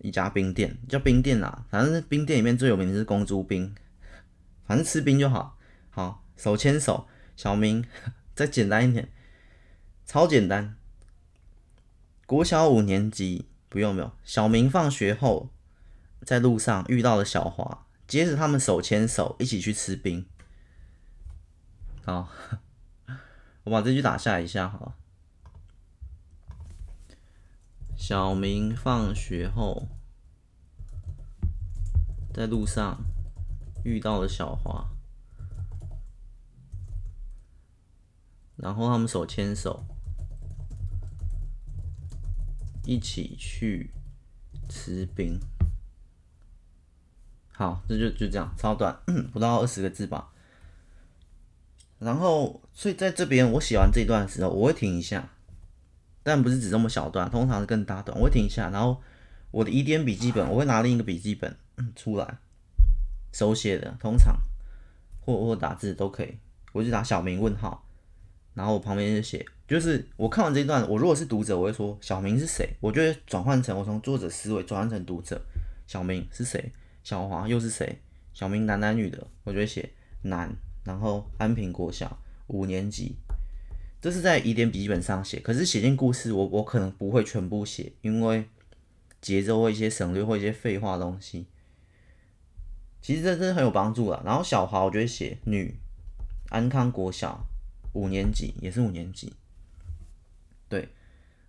[0.00, 3.72] 一家冰店，叫冰店啊，反正冰店里面最有名的是公猪冰，
[4.66, 5.56] 反正吃冰就好。
[5.90, 7.84] 好，手牵手，小明
[8.34, 9.08] 再简单一点，
[10.04, 10.76] 超简单。
[12.26, 15.50] 国小五年级不用不用，小明放学后
[16.26, 20.26] 在路上遇到了小华，接着他们手牵手一起去吃冰。
[22.04, 22.28] 好，
[23.62, 24.94] 我把这句打下来一下好了。
[28.00, 29.86] 小明放学后
[32.32, 32.98] 在路上
[33.84, 34.88] 遇到了小华，
[38.56, 39.84] 然后他们手牵手
[42.84, 43.90] 一起去
[44.70, 45.38] 吃冰。
[47.52, 48.98] 好，这就就这样，超短，
[49.30, 50.32] 不到二十个字吧。
[51.98, 55.28] 然后，所以在这边我写完这一段的时候，我会停一下。
[56.22, 58.16] 但不是只这么小段，通常是更大段。
[58.18, 59.00] 我会停一下，然后
[59.50, 61.56] 我的 EDM 笔记本，我会拿另一个笔记本
[61.96, 62.38] 出来，
[63.32, 64.36] 手写的，通常
[65.20, 66.38] 或或打字都可以。
[66.72, 67.84] 我就打小明问号，
[68.54, 72.68] 然后我旁边就写，就是我看完这一段，我如果是读者，我会说小明是谁？
[72.80, 75.40] 我就会转换成我从作者思维转换成读者，
[75.86, 76.72] 小明是谁？
[77.02, 78.00] 小华又是谁？
[78.32, 79.90] 小明男男女的，我就会写
[80.22, 80.54] 男，
[80.84, 83.16] 然后安平国小五年级。
[84.00, 88.48] 这是在疑点笔记本上写，可是写进故事我，我可能不会全部写，因为
[89.20, 91.46] 节奏或一些省略或一些废话东西。
[93.02, 94.22] 其实这真的很有帮助了。
[94.24, 95.74] 然后小华，我觉得写女，
[96.48, 97.46] 安康国小
[97.92, 99.34] 五年级，也是五年级。
[100.70, 100.88] 对，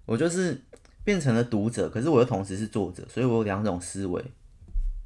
[0.05, 0.61] 我就是
[1.05, 4.21] 变成了读者，可是我又同时是作者，所以我有两种思维，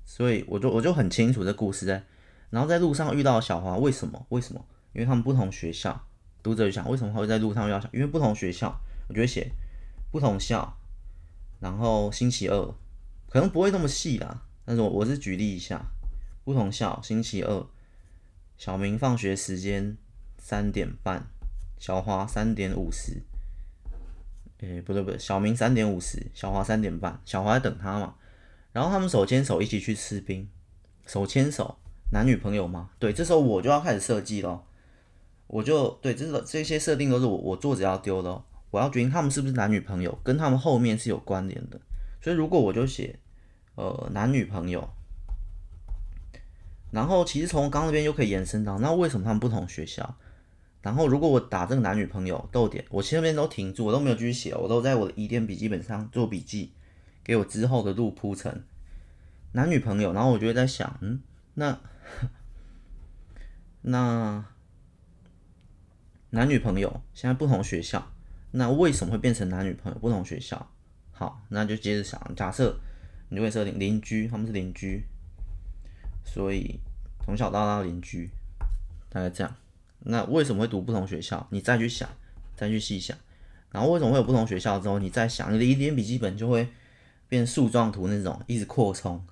[0.04, 2.04] 所以我就我就很清楚这故事在。
[2.50, 4.26] 然后在路上遇到小华，为什么？
[4.30, 4.66] 为什么？
[4.94, 6.08] 因为他们不同学校。
[6.46, 7.82] 读者就想，为什么会在路上遇到？
[7.92, 9.50] 因为不同学校，我就会写
[10.12, 10.78] 不同校，
[11.60, 12.76] 然后星期二
[13.28, 15.84] 可能不会那么细啦，但是我我是举例一下，
[16.44, 17.66] 不同校星期二，
[18.60, 19.98] 小明放学时间
[20.38, 21.26] 三点半，
[21.80, 23.24] 小华三点五十，
[24.60, 28.14] 诶不对不对，小明三点五十，小华三点半，小华在等他嘛，
[28.72, 30.48] 然后他们手牵手一起去吃冰，
[31.08, 31.80] 手牵手
[32.12, 32.92] 男女朋友吗？
[33.00, 34.68] 对，这时候我就要开始设计咯。
[35.48, 41.80] 我就对，这个这些设定都是我我作者要丢的，我要决定他们是不是男女朋友，跟他们后面是有关联的。
[42.20, 43.20] 所以如果我就写
[43.76, 44.90] 呃男女朋友，
[46.92, 50.18] 然后其实从刚那边又可以延伸到，那为什么他们不同学校？
[50.82, 56.74] 然后如果我打这个男女朋友逗点，我前面都停住，我都没有继续写，我都在我的疑点笔记本上做笔记，
[57.24, 58.64] 给我之后的路铺成。
[59.52, 61.22] 男女朋友，然后我就会在想，嗯，
[61.54, 61.80] 那
[63.82, 64.46] 那。
[66.36, 68.12] 男女朋友现在不同学校，
[68.52, 70.70] 那为什么会变成男女朋友不同学校？
[71.14, 72.78] 好，那就接着想，假设
[73.30, 75.06] 你会设定邻居，他们是邻居，
[76.26, 76.78] 所以
[77.24, 78.30] 从小到大邻居，
[79.10, 79.56] 大概这样。
[80.00, 81.48] 那为什么会读不同学校？
[81.52, 82.10] 你再去想，
[82.58, 83.18] 再去细想，
[83.72, 86.68] 然后为什么会有不同学校之后，你再想，你的一点笔记本就会
[87.30, 89.26] 变树状图那种，一直扩充。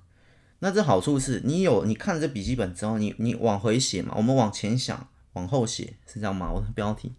[0.60, 5.06] 那这好处是你有你看这笔记本之后，你你往回写嘛，我们往前想。
[5.34, 6.50] 往后写是这样吗？
[6.50, 7.12] 我的标题，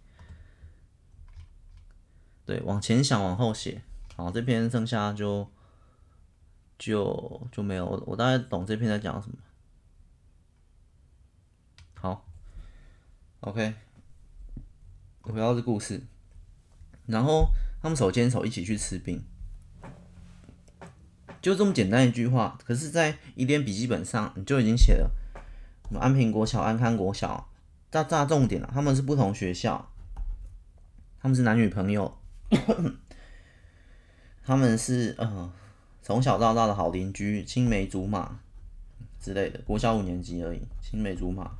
[2.44, 3.82] 对，往前想，往后写。
[4.16, 5.50] 好，这篇剩下就
[6.78, 9.36] 就就没有，我大概懂这篇在讲什么。
[11.94, 12.26] 好
[13.40, 13.74] ，OK，
[15.22, 16.02] 我回到这故事，
[17.04, 17.48] 然后
[17.82, 19.22] 他们手牵手一起去吃冰，
[21.42, 22.58] 就这么简单一句话。
[22.64, 25.10] 可是，在一点笔记本上，你就已经写了
[25.88, 27.50] 什么安平国小、安康国小。
[27.96, 29.88] 大大重点了，他们是不同学校，
[31.18, 32.18] 他们是男女朋友，
[34.44, 35.50] 他们是呃
[36.02, 38.40] 从小到大的好邻居，青梅竹马
[39.18, 41.52] 之类的，国小五年级而已，青梅竹马。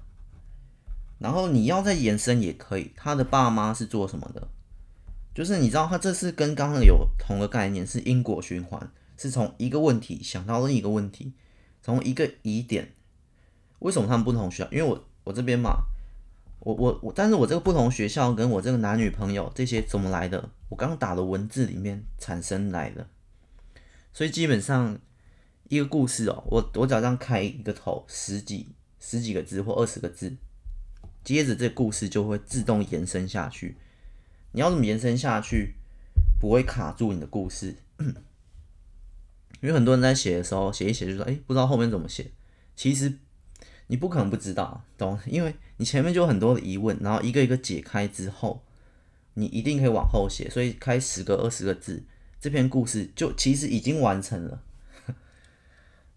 [1.18, 4.46] 然后你要再延伸也可以，他的爸妈是做什么的？
[5.34, 11.32] 就是你知道他这是跟刚刚有同个概念，是因果循环，是从一个问题想到另一个问题，
[11.80, 12.92] 从一个疑点，
[13.78, 14.70] 为什么他们不同学校？
[14.70, 15.86] 因为我我这边嘛。
[16.66, 20.50] 我我我，但是我这个不同学校跟我这个男女朋友这些怎么来的？
[20.68, 23.06] 我刚打的文字里面产生来的，
[24.12, 24.98] 所以基本上
[25.68, 30.36] 一个故事哦，我我只要这样开一个头，十几十几个字或二十个字，
[31.22, 33.76] 接着这个故事就会自动延伸下去。
[34.50, 35.76] 你要怎么延伸下去，
[36.40, 37.76] 不会卡住你的故事？
[39.62, 42.32] 因为很多人在写的时候写一写就说，哎，不知道后面怎么写，
[42.74, 43.18] 其实。
[43.88, 45.18] 你不可能不知道，懂？
[45.26, 48.62] 因为你前面就有很多的疑问，然后一个一个解开之后，
[49.34, 50.50] 你一定可以往后写。
[50.50, 52.04] 所以开十个、二十个字，
[52.40, 54.62] 这篇故事就其实已经完成了。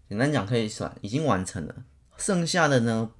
[0.08, 1.84] 简单讲可以算已经完成了。
[2.18, 3.10] 剩下的呢，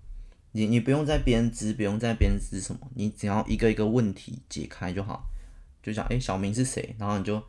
[0.52, 5.30] 你你不用再编织，不用再编织什么，你只要一个一个问题解开就好。
[5.82, 6.94] 就讲哎、欸，小明是谁？
[6.98, 7.42] 然后你就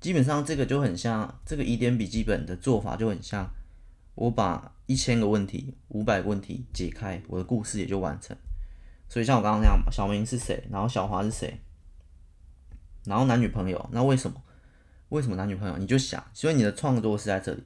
[0.00, 3.50] 基本上这个就很像这个疑点笔记本的做法就很像，
[4.20, 8.36] 我把一千个问题、五百个问题解开，我的故事也就完成。
[9.08, 10.62] 所以像我刚刚那样，小明是谁？
[10.70, 11.58] 然后小华是谁？
[13.06, 14.42] 然后男女朋友，那为什么？
[15.08, 15.78] 为什么男女朋友？
[15.78, 17.62] 你就想，所以你的创作是在这里，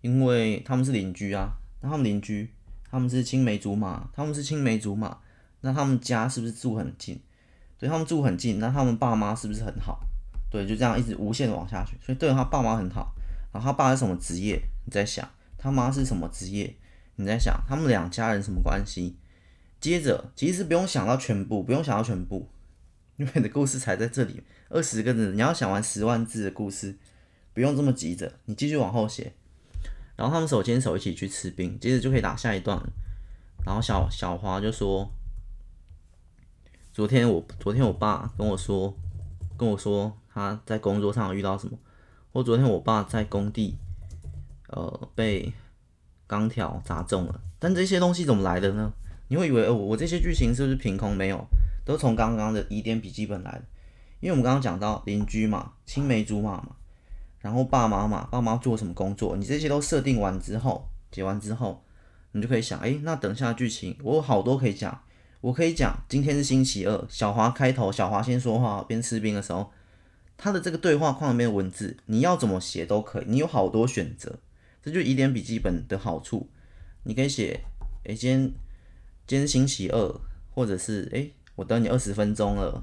[0.00, 1.50] 因为他们是邻居啊。
[1.82, 2.50] 那他们邻居，
[2.90, 5.18] 他们是青梅竹马，他们是青梅竹马。
[5.60, 7.20] 那他们家是不是住很近？
[7.76, 10.00] 对，他们住很近，那他们爸妈是不是很好？
[10.50, 11.98] 对，就这样一直无限的往下去。
[12.00, 13.14] 所以对他爸妈很好。
[13.52, 14.58] 然后他爸是什么职业？
[14.86, 15.28] 你在想，
[15.60, 16.74] 他妈是什么职业？
[17.16, 19.16] 你在想，他们两家人什么关系？
[19.78, 22.48] 接着，其实不用想到全部，不用想到全部，
[23.16, 24.42] 因为你的故事才在这里。
[24.70, 26.96] 二十个字，你要想完十万字的故事，
[27.52, 29.32] 不用这么急着，你继续往后写。
[30.16, 32.80] 然后他们手牵手一起去吃冰，接着就可以打下一段。
[33.66, 35.10] 然后小小华就说
[36.92, 38.96] ：“昨天我昨天我爸跟我说，
[39.58, 41.78] 跟我说他在工作上遇到什么。
[42.32, 43.76] 或昨天我爸在工地，
[44.72, 45.52] 呃，被
[46.26, 47.40] 钢条砸中了。
[47.58, 48.92] 但这些东西怎么来的呢？
[49.28, 51.16] 你会以为哦，我这些剧情是不是凭空？
[51.16, 51.44] 没有，
[51.84, 53.62] 都从刚刚的疑点笔记本来的。”
[54.20, 56.76] 因为我们刚刚讲到邻居嘛，青梅竹马嘛，
[57.38, 61.82] 然后爸妈嘛，爸妈做什么工作，你这些都设定完之后，解完之后，
[62.32, 65.00] 你就可以想，哎，那等下剧情我有好多可以讲，
[65.40, 69.70] 我可以讲今天是星期二，小华开头，小华先说话，边吃冰的时候，
[70.36, 74.38] 他的这个对话框里面的文字，你要怎么写都可以，你有好多选择，
[74.82, 76.48] 这就疑点笔记本的好处，
[77.02, 77.60] 你可以写，
[78.04, 78.52] 哎，今天
[79.26, 82.82] 今天星期二，或者是哎，我等你二十分钟了。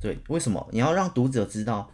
[0.00, 1.90] 对，为什么你要让读者知道？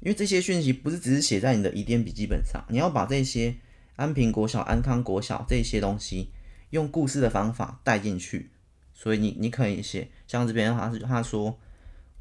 [0.00, 3.56] 因为这些讯息不是只是写在你的疑点笔记本上，你要把这些
[3.96, 6.30] 安平国小、安康国小这些东西
[6.70, 8.50] 用故事的方法带进去。
[8.94, 11.58] 所以你你可以写，像这边他是他说，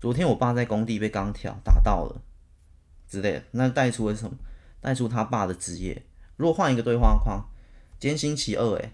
[0.01, 2.21] 昨天我爸在工地被钢条打到了
[3.07, 4.35] 之类的，那带出了什么？
[4.81, 6.03] 带出他爸的职业。
[6.37, 7.43] 如果换一个对话框，
[7.99, 8.91] 今天星期二，诶，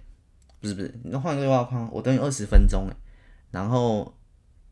[0.60, 2.96] 不是不是，你换一个对话框，我等你二十分钟，诶，
[3.52, 4.14] 然后。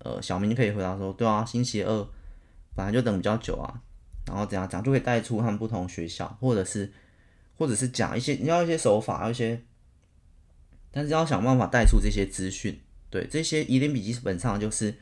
[0.03, 2.07] 呃，小明就可以回答说：“对啊，星期二
[2.75, 3.83] 本来就等比较久啊，
[4.25, 6.91] 然后怎样讲就可以带出他们不同学校，或者是
[7.55, 9.61] 或者是讲一些你要一些手法，要一些，
[10.89, 12.81] 但是要想办法带出这些资讯。
[13.11, 14.95] 对，这些疑点笔记本上就是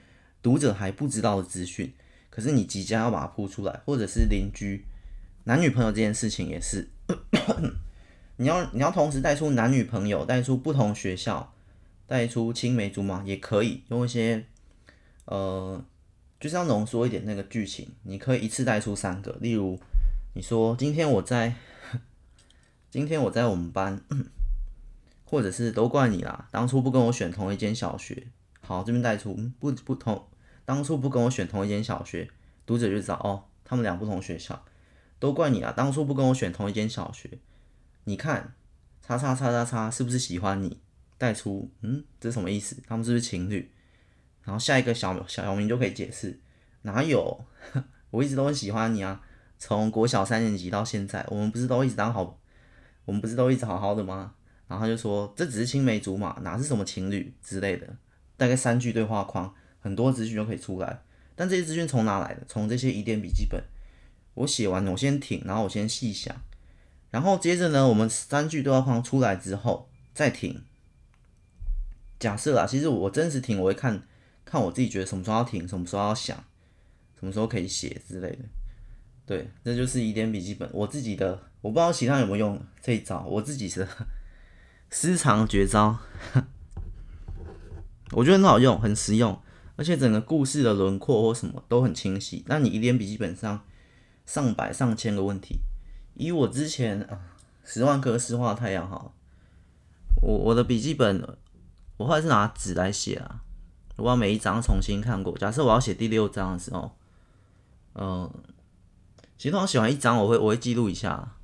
[0.44, 1.94] 读者还不知道的资讯，
[2.30, 4.84] 可是你即将要把它铺出来，或者是邻居、
[5.46, 6.90] 男女朋友这件事情也是，
[8.38, 11.54] 你要你要同时带出男女朋友，带出不同学校，
[12.08, 14.46] 带出青梅竹马，也可以用一些。”
[15.26, 15.84] 呃，
[16.40, 19.38] 就是要浓缩一点那个剧情，你可以一次带出三个。
[19.40, 19.80] 例如，
[20.34, 21.54] 你说今天我在，
[22.90, 24.02] 今天我在我们班，
[25.24, 28.26] 或者是都怪你啦，当初不跟我选同一间小学。
[28.62, 30.28] 好，这边带出不不同，
[30.66, 32.28] 当初不跟我选同一间小学，
[32.66, 34.64] 读者就知道哦，他们俩不同学校，
[35.20, 37.40] 都怪你啊，当初不跟我选同一间小学。
[38.06, 38.56] 你看，
[39.02, 40.80] 叉叉叉叉叉是不是喜欢你？
[41.18, 42.82] 带出，嗯，这什么意思？
[42.88, 43.70] 他们是不是情侣？
[44.44, 46.40] 然后下一个小小明就可以解释，
[46.84, 47.46] 哪有？
[48.10, 49.22] 我一直都很喜欢你啊！
[49.60, 52.40] 从国小三年级到现在，我们不是都一直当好，
[53.06, 54.34] 我们不是都一直好好的吗？
[54.68, 57.86] 然后他就说这只是青梅竹马，哪是什么情侣之类的。
[58.38, 61.02] 大概三句对话框，很多资讯就可以出来。
[61.36, 62.44] 但这些资讯从哪来的？
[62.48, 63.62] 从这些疑点笔记本。
[64.40, 66.36] 我写完，我先停，然后我先细想，
[67.12, 70.64] 然后接着呢，我们三句对话框出来之后再停。
[72.18, 74.04] 假设啊，其实我真实停，我会看。
[74.46, 76.36] 看我自己觉得什么时候要停，什么时候要想，
[77.20, 78.40] 什么时候可以写之类的。
[79.24, 83.88] 对，这就是疑点笔记本，我自己的，我不知道其他有没有用这一招，我自己是
[84.90, 86.00] 私藏绝招，
[88.14, 89.40] 我觉得很好用，很实用，
[89.76, 92.44] 而且整个故事的轮廓或什么都很清晰。
[92.48, 93.64] 那你疑点笔记本上
[94.30, 95.60] 上百上千个问题，
[96.14, 97.20] 以我之前啊
[97.64, 99.12] 十万颗石化太阳哈，
[100.22, 101.28] 我我的笔记本，
[101.98, 103.42] 我后来是拿纸来写啊。
[103.96, 105.36] 我要每一章重新看过。
[105.36, 106.96] 假设我要写第六章的时候，
[107.96, 108.32] 嗯，
[109.36, 111.36] 其实我写完一章，我会我会记录一下，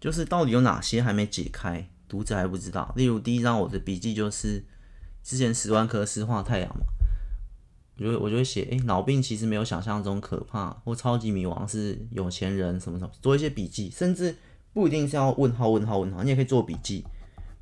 [0.00, 2.94] 就是到底有哪些还没解开，读者还不知道。
[2.94, 4.64] 例如第一章我的笔记就是
[5.24, 6.86] 之前十万颗石化太阳嘛，
[7.98, 14.36] 我就我就会写，诶，脑病其实没有想象中可怕，或超级迷惘是有钱人什么什么，做一些笔记，甚至
[14.72, 17.04] 不一定是要问号问号问号，你也可以做笔记，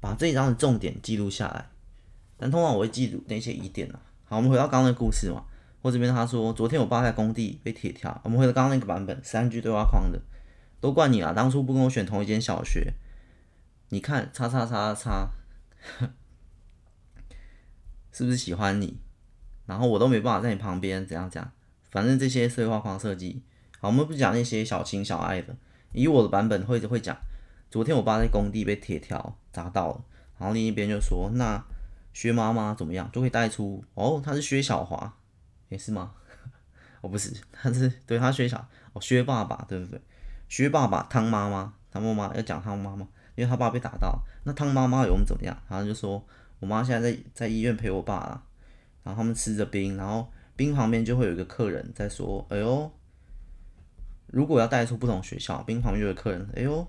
[0.01, 1.71] 把这一章的重点记录下来。
[2.37, 4.01] 但通常我会记住那些疑点啊。
[4.25, 5.43] 好，我们回到刚刚的故事嘛。
[5.81, 8.21] 我这边他说，昨天我爸在工地被铁条。
[8.25, 10.21] 我们回到刚刚那个版本，三句对话框的，
[10.81, 11.33] 都怪你啊！
[11.33, 12.93] 当初不跟我选同一间小学，
[13.91, 15.31] 你看，叉叉叉叉
[16.01, 16.11] 叉，
[18.11, 18.99] 是不是喜欢你？
[19.67, 21.51] 然后我都没办法在你旁边，怎样讲？
[21.91, 23.43] 反正这些社会画框设计，
[23.79, 25.55] 好，我们不讲那些小情小爱的。
[25.93, 27.17] 以我的版本会会讲，
[27.71, 30.05] 昨天我爸在工地被铁条砸到了，
[30.39, 31.65] 然后另一边就说，那
[32.13, 35.17] 薛妈妈怎么样，就会带出哦，他是薛小华，
[35.69, 36.13] 也、是吗？
[37.01, 40.01] 哦、不是，他是对他薛小哦，薛爸爸对不对？
[40.49, 43.07] 薛爸爸汤妈妈，汤妈妈要讲汤妈妈，
[43.37, 45.57] 因为他爸被打到，那汤妈妈有我们怎么样？
[45.69, 46.23] 然后就说
[46.59, 48.43] 我妈现在在在医院陪我爸了，
[49.07, 52.93] 然后他们吃着冰，然后冰旁边就会有一个客人在说，哎呦。
[54.27, 56.85] 如果要带出不同学校，冰旁边就有客人，哎呦，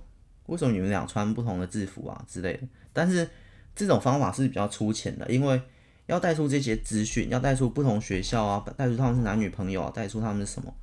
[0.47, 2.67] 为什么你们俩穿不同的制服啊之类的？
[2.91, 3.29] 但是
[3.75, 5.61] 这种方法是比较粗浅的，因为
[6.07, 10.73] 要带出这些资讯，要带出不同学校啊，带出他们是男女朋友啊，带出他们是什么，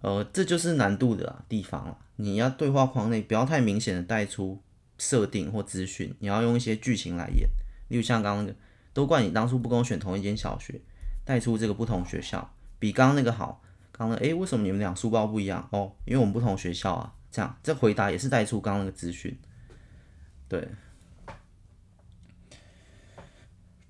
[0.00, 1.98] 呃，这就是难度的地方了。
[2.16, 4.58] 你要对话框内不要太明显的带出
[4.96, 7.46] 设定或资讯，你要用一些剧情来演，
[7.88, 8.58] 例如像刚刚那个，
[8.94, 10.80] 都怪你当初不跟我选同一间小学，
[11.26, 13.60] 带出这个不同学校，比刚刚那个好。
[13.96, 15.68] 刚刚诶，为什么你们俩书包不一样？
[15.70, 17.14] 哦，因为我们不同学校啊。
[17.30, 19.36] 这样，这回答也是带出刚刚那个资讯。
[20.48, 20.68] 对，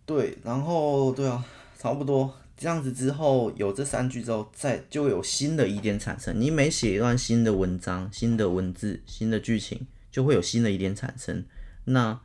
[0.06, 1.44] 对，然后对啊，
[1.78, 6.38] 差不多这样子之后，有这三句之后，再就有新的疑点产生。
[6.38, 11.44] 你每写一段新的文章、新的文字、新的剧情，就会有新的疑点产生。
[11.84, 12.20] 那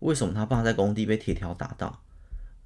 [0.00, 2.01] 为什么他爸在工地被铁条打到？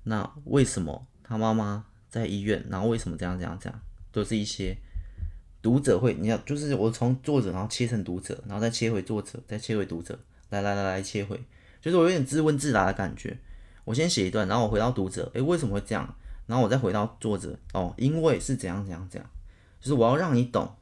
[0.09, 2.65] 那为什么他妈妈在医院？
[2.71, 3.81] 然后为什么这样这样这样？
[4.13, 4.79] 都是一些
[5.61, 10.19] 读者会，你要就是我从作者，然后切成读者，然后再切回作者，再切回读者，
[10.51, 11.43] 来来来来切回，
[11.81, 13.37] 就是我有点自问自答的感觉。
[13.85, 16.15] 我先写一段，然后我回到读者，诶，为什么会这样？
[16.47, 19.29] 然后我再回到作者，哦，因为是怎样怎样怎样，
[19.81, 20.77] 就是我要让你懂，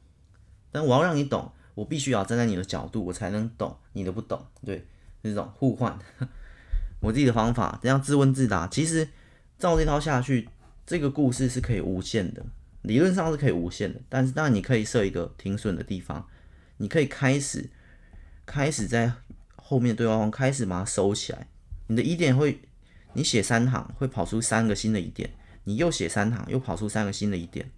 [0.70, 4.86] 但我要让你懂，我必须要站在你的角度，我才能懂你的不懂，对，
[5.22, 5.98] 这种互换，
[7.04, 9.06] 我自己的方法，这样自问自答，其实
[9.58, 10.48] 照这套下去，
[10.86, 12.42] 这个故事是可以无限的。
[12.80, 16.26] 理论上是可以无限的，但是当然你可以设一个停损的地方，
[16.78, 17.68] 你可以开始
[18.46, 19.12] 开始在
[19.56, 21.46] 后面对话框开始把它收起来。
[21.88, 22.60] 你的疑点会，
[23.12, 25.30] 你写三行会跑出三个新的疑点，
[25.64, 27.70] 你又写三行又跑出三个新的疑点，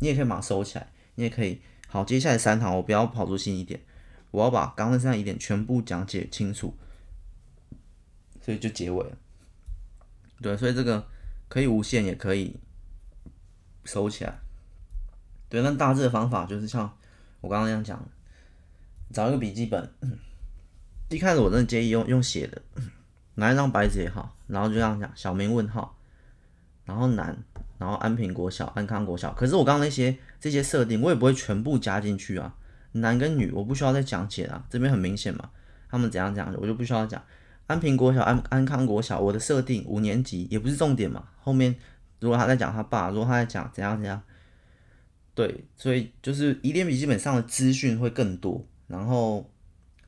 [0.00, 3.80] 你也可以把它收起来，你也可以好，接下来三行我不要跑出新疑点，
[4.30, 6.72] 我要把刚刚三疑点全部讲解清楚，
[8.44, 9.16] 所以就结尾了。
[10.42, 11.06] 对，所以这个
[11.48, 12.56] 可以无限，也可以。
[13.86, 14.38] 收起来，
[15.50, 16.90] 对，那大致的方法就是像
[17.42, 18.02] 我刚刚那样讲，
[19.12, 19.92] 找一个笔记本，
[21.10, 22.62] 一开始我真的建议用用写的，
[23.36, 25.98] 拿一张白纸也好，然后就这样讲，小明问号，
[26.86, 27.36] 然后男，
[27.76, 32.56] 然后安平国小、安康国小，可是我刚刚那些这些设定，我也不会全部加进去啊，
[32.92, 35.50] 男跟女我不需要再讲解了，这边很明显嘛，
[35.90, 37.22] 他们怎样讲的，我就不需要讲，
[37.66, 41.74] 安平国小、安安康国小，我的设定五年级也不是重点嘛，后面。
[42.20, 44.22] 如果他在讲他爸，如果他在讲怎样怎样，
[45.34, 49.52] 对，所以就是一点笔记本上的资讯会更多，然后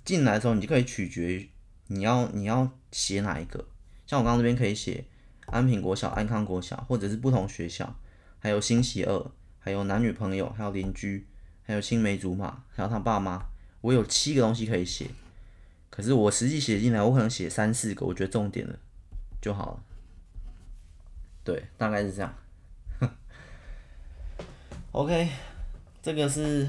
[0.03, 1.51] 进来的时候你就可以取决于
[1.89, 3.63] 你要你要写哪一个，
[4.07, 5.05] 像我刚刚这边可以写
[5.47, 7.95] 安平国小、安康国小，或者是不同学校，
[8.39, 11.27] 还有星期二，还有男女朋友，还有邻居，
[11.65, 13.47] 还有青梅竹马，还有他爸妈，
[13.83, 15.11] 我有七个东西可以写，
[15.91, 18.78] 可是我实际写进来，我可能写三四个，我觉得重点的
[19.41, 19.82] 就好了。
[21.43, 22.34] 对，大概是这样。
[24.93, 25.28] OK，
[26.03, 26.68] 这个是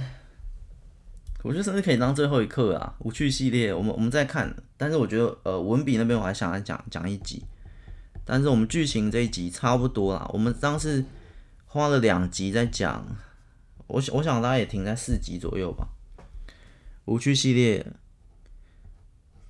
[1.44, 2.96] 我觉得甚至可以当最后一课啊。
[3.00, 4.56] 无趣系列，我们我们再看。
[4.78, 7.44] 但是我觉得，呃，文笔那边我还想来讲讲一集。
[8.24, 10.30] 但是我们剧情这一集差不多啦。
[10.34, 11.04] 我们当时
[11.66, 13.04] 花了两集在讲，
[13.88, 15.88] 我想我想大家也停在四集左右吧。
[17.06, 17.86] 无趣系列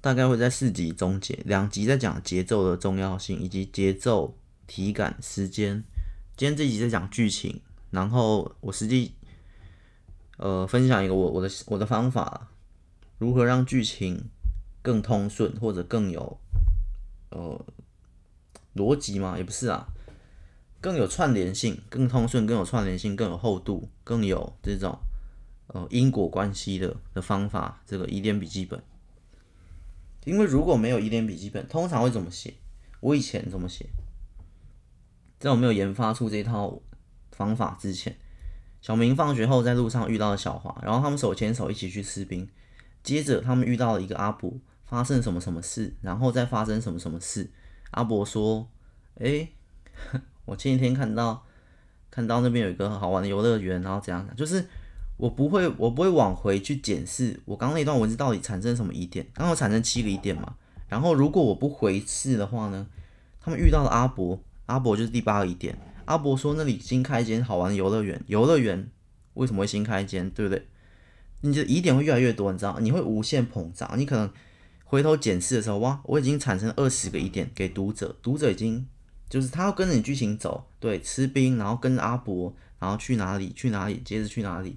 [0.02, 4.38] 大概会在四集终结，两集在讲节奏的重要性以及节奏。
[4.70, 5.82] 体感时间，
[6.36, 9.14] 今天这集在讲剧情，然后我实际
[10.36, 12.50] 呃分享一个我我的我的方法，
[13.18, 14.26] 如何让剧情
[14.82, 16.38] 更通顺或者更有
[17.30, 17.66] 呃
[18.76, 19.38] 逻辑吗？
[19.38, 19.88] 也不是啊，
[20.82, 25.00] 更有串联性，更通顺，更有串联性，更有厚度，更有这种
[25.68, 27.82] 呃因果关系的的方法。
[27.86, 28.84] 这个疑点笔记本，
[30.28, 32.54] 因为如果没有疑点笔记本，通常会怎么写？
[33.00, 33.88] 我以前怎么写？
[35.40, 36.82] 在我没有研发出这套
[37.32, 38.18] 方法之前，
[38.82, 42.46] 小明放学后在路上遇到了小华，然后他们手牵手一起去吃冰。
[43.02, 44.54] 接着他们遇到了一个阿伯，
[44.84, 47.50] 发生什么什么事，然后再发生什么什么事。
[47.92, 48.70] 阿伯说
[49.20, 49.54] ：“诶，
[50.44, 51.46] 我前几天看到
[52.12, 54.28] 看到那边有一个很好玩的游乐园，然后怎样？
[54.36, 54.68] 就是
[55.18, 59.28] 我不会我不会往回去检视我刚刚那段文字到底产生什么疑点。
[59.34, 60.56] 刚好产生七个疑点嘛。
[60.88, 62.88] 然后如果我不回视的话呢，
[63.42, 68.90] 他们遇到了阿伯。”阿伯就是第八个疑点，阿伯说那里新开一间好玩的游乐园，游乐园
[69.36, 70.68] 为什么会新开一间，对不对？
[71.40, 72.78] 你的疑点会越来越多，你知道？
[72.82, 74.30] 你会无限膨胀，你可能
[74.84, 78.86] 回头检视的时候，哇，我已经产生二十个疑点给读者，读者已经
[79.30, 84.76] 就是他要跟着你剧情走，对，吃冰，然后跟着阿伯，然后去哪里去哪里，接着去哪里。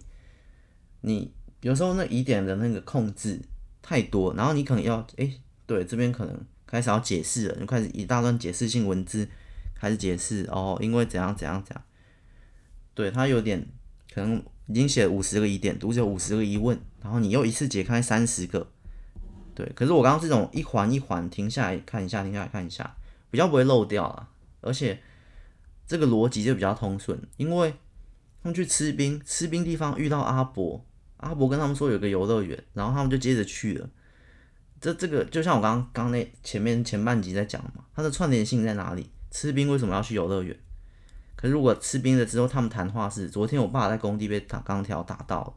[1.03, 3.41] 你有时候那疑点的那个控制
[3.83, 5.33] 太多，然后你可能要哎、
[5.67, 9.29] 对，这边可能开始要解释了，就开始一大段解释性文字
[9.75, 11.85] 开始解释哦，因为怎样怎样怎样，
[12.95, 13.67] 对，他有点
[14.13, 14.43] 可能。
[14.67, 18.69] 已经写了五十个疑点，读者五十个疑问，然后你又一次解开三十个，
[19.53, 19.69] 对。
[19.75, 22.97] 可是我刚刚这种一环一环停下来看一下，停下来看一下，
[23.33, 24.29] 比较不会漏掉啊。
[24.61, 25.03] 而且
[25.89, 27.73] 这个逻辑就比较通顺，因为
[28.45, 30.87] 他们去吃冰，吃冰地方遇到阿伯，
[31.21, 33.89] 阿伯跟他们说有个游乐园，然后他们就接着去了。
[34.81, 39.11] 这这个就像我刚刚那前面前半集在讲嘛，它的串联性在哪里？
[39.31, 40.57] 吃冰为什么要去游乐园？
[41.37, 45.55] 可是如果吃冰了之后，他们谈话是昨天我爸在工地被打钢条打到了，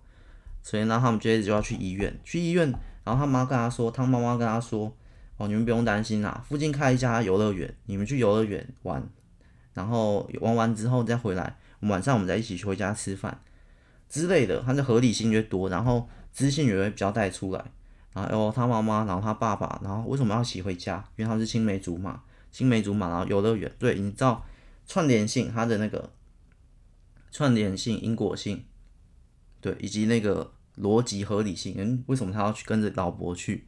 [0.61, 2.19] 所以呢，他们接着就要去医院。
[2.23, 2.71] 去医院，
[3.03, 4.93] 然后他妈跟他说，他妈妈跟他说
[5.37, 9.01] ：“哦，你们不用担心啦，附近开一家游乐园，你们去游乐园玩，
[9.73, 13.41] 然后玩完之后再回来，晚上我们再一起去回家吃饭
[14.13, 17.65] 之类的。”他的合理性越多，然后知性也会比较带出来。
[18.13, 21.03] 然后哦，他妈妈，然后他爸爸，然后为什么要一起回家？
[21.15, 24.45] 因为他是青梅竹马，青梅竹马，然后游乐园，对，你知道。
[24.85, 26.11] 串联性，它的那个
[27.31, 28.65] 串联性、因果性，
[29.61, 33.65] 对，以及那个逻辑合理性，嗯，为什么他要去跟着老伯去？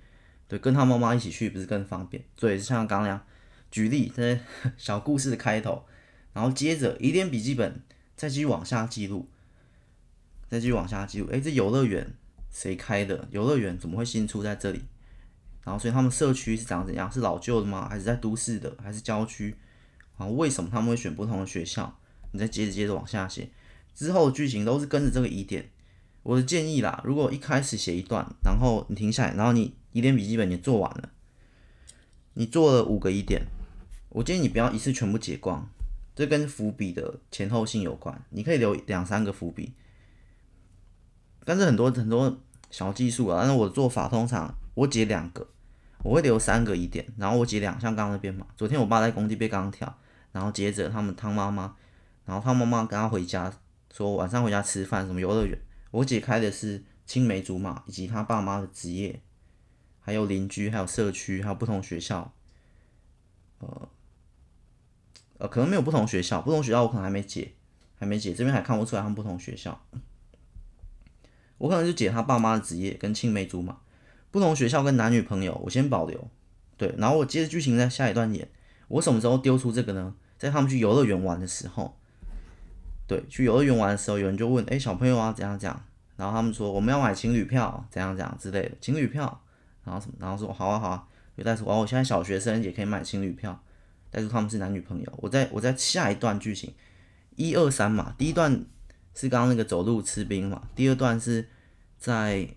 [0.50, 2.22] 对，跟他妈妈一起去不是更方便？
[2.36, 3.26] 对，像刚刚那样
[3.72, 4.42] 举例，这些
[4.76, 5.86] 小故事的开头，
[6.34, 7.82] 然后接着一点笔记本
[8.18, 9.30] 再继续往下记录，
[10.50, 11.30] 再继续往下记录。
[11.32, 12.16] 哎，这游乐园
[12.52, 13.28] 谁开的？
[13.32, 14.82] 游乐园怎么会新出在这里？
[15.64, 17.12] 然后，所以他们社区是长怎样？
[17.12, 17.88] 是老旧的吗？
[17.90, 18.76] 还是在都市的？
[18.82, 19.56] 还是郊区？
[20.18, 21.98] 啊，为什么他们会选不同的学校？
[22.32, 23.50] 你再接着接着往下写，
[23.94, 25.70] 之后剧情都是跟着这个疑点。
[26.22, 31.10] 我的建议啦，如果一开始写一段，然后你停下来，然后你疑点笔记本你做完了，
[32.34, 33.44] 你做了五个疑点，
[34.10, 35.70] 我建议你不要一次全部解光，
[36.16, 38.24] 这跟伏笔的前后性有关。
[38.30, 39.74] 你可以留两三个伏笔，
[41.46, 42.38] 但是很多很多
[42.70, 43.38] 小技术啊。
[43.40, 45.48] 但是我的做法通常我解两个，
[46.04, 48.46] 我会留三个疑点，然后我解两，像刚刚那边嘛。
[48.58, 49.98] 昨天我爸在工地被钢条。
[50.32, 51.74] 然后接着他们汤妈妈，
[52.26, 53.50] 然后他妈妈跟他回家，
[53.94, 55.58] 说晚上回家吃饭，什么游乐园。
[55.92, 59.22] 我解开的是青梅竹马以及他爸妈的职业，
[60.02, 62.34] 还有邻居，还有社区，还有不同学校。
[63.60, 63.90] 呃，
[65.38, 67.54] 呃，可能没有不同学校，不同学校我可能还没解，
[67.98, 69.82] 还没解，这边还看不出来他们不同学校。
[71.58, 73.78] 我可能就解他爸妈的职业跟青梅竹马，
[74.32, 76.28] 不同学校跟男女朋友，我先保留。
[76.78, 78.48] 对，然后我接着剧情在下一段演，
[78.90, 80.14] 我什么时候丢出这个呢？
[80.38, 81.98] 在他们去游乐园玩的时候，
[83.08, 85.82] 对，去游乐园玩的时候，有人就问：“哎，小朋友啊，怎样讲？”
[86.18, 89.42] 然后他们说：“我们要买情侣票，怎样讲之类的，情侣票。”
[89.86, 90.14] 然后什么？
[90.20, 93.62] 然后说：“好啊，好啊。”有带出哦，我现在小学生也可以买情侣票，
[94.10, 95.14] 带出他们是男女朋友。
[95.18, 96.74] 我在我在下一段剧情，
[97.36, 98.66] 一二三嘛，第一段
[99.16, 101.48] 是刚刚那个走路吃冰嘛，第二段是
[101.98, 102.48] 在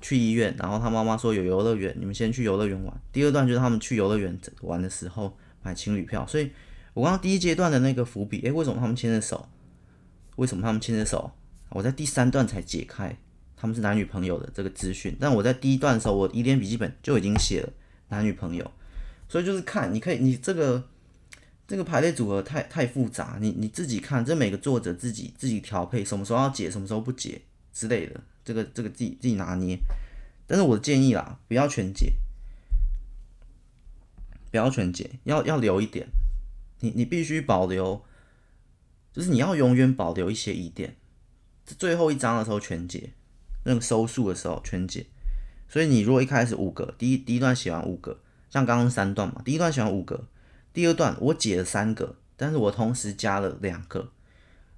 [0.00, 3.00] 去医院，然后他妈妈说有游乐园，你们先去游乐园玩。
[3.12, 6.50] 第二段就是他们去游乐园玩的时候买情侣票，所以。
[6.96, 9.46] 我刚刚第一阶段的那个伏笔，诶，为什么他们牵着手？
[10.36, 11.30] 为什么他们牵着手？
[11.68, 13.14] 我在第三段才解开
[13.54, 17.68] 他们是男女朋友的这个资讯，但我在第一段的时候，我一点笔记本就已经写了
[18.08, 18.70] 男女朋友，
[19.28, 20.82] 所以就是看，你可以，你这个
[21.66, 27.42] 这个排列组合太太复杂，你你自己看，这每个作者自己自己调配，什么时候要解，什么时候不解
[27.72, 29.78] 之类的，这个这个自己自己拿捏。
[30.46, 32.12] 但是我的建议啦，不要全解，
[34.50, 36.06] 不要全解，要要留一点。
[36.80, 38.04] 你你必须保留，
[39.12, 40.94] 就是你要永远保留一些疑点，
[41.64, 43.10] 最后一章的时候全解，
[43.64, 45.06] 那个收束的时候全解。
[45.68, 50.28] 所以你如果一开始五个，第一第一段写完五个，像刚刚三段嘛，第一段写完五个，
[50.76, 54.12] 第二段我解了三个，但是我同时加了两个，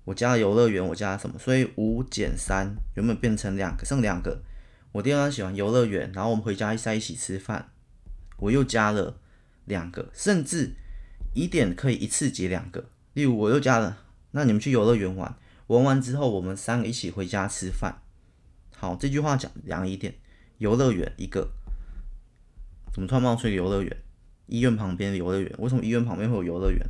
[0.05, 1.37] 我加了游乐园，我加了什么？
[1.41, 4.41] 所以五减三原本变成两个，剩两个。
[4.93, 7.73] 我第二段写完游乐园，然后我们回家在一起吃饭，
[8.37, 9.19] 我又加了
[9.65, 10.77] 两个，甚至。
[11.35, 15.37] 疑点可以一次解两个，例如我又加了，那你们去游乐园玩，
[15.67, 18.01] 玩完之后我们三个一起回家吃饭。
[18.77, 20.15] 好，这句话讲两个疑点，
[20.59, 21.51] 游乐园一个，
[22.93, 23.97] 怎么突然冒出一个游乐园？
[24.49, 26.85] 医院旁边游乐园，为什么医院旁边会有游乐园？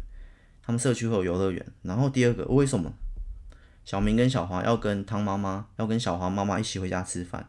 [0.63, 1.67] 他们社区会有游乐园。
[1.83, 2.93] 然后第二个，为什么
[3.85, 7.49] 小明跟小华要跟汤妈妈要跟小华妈妈一起回家吃饭？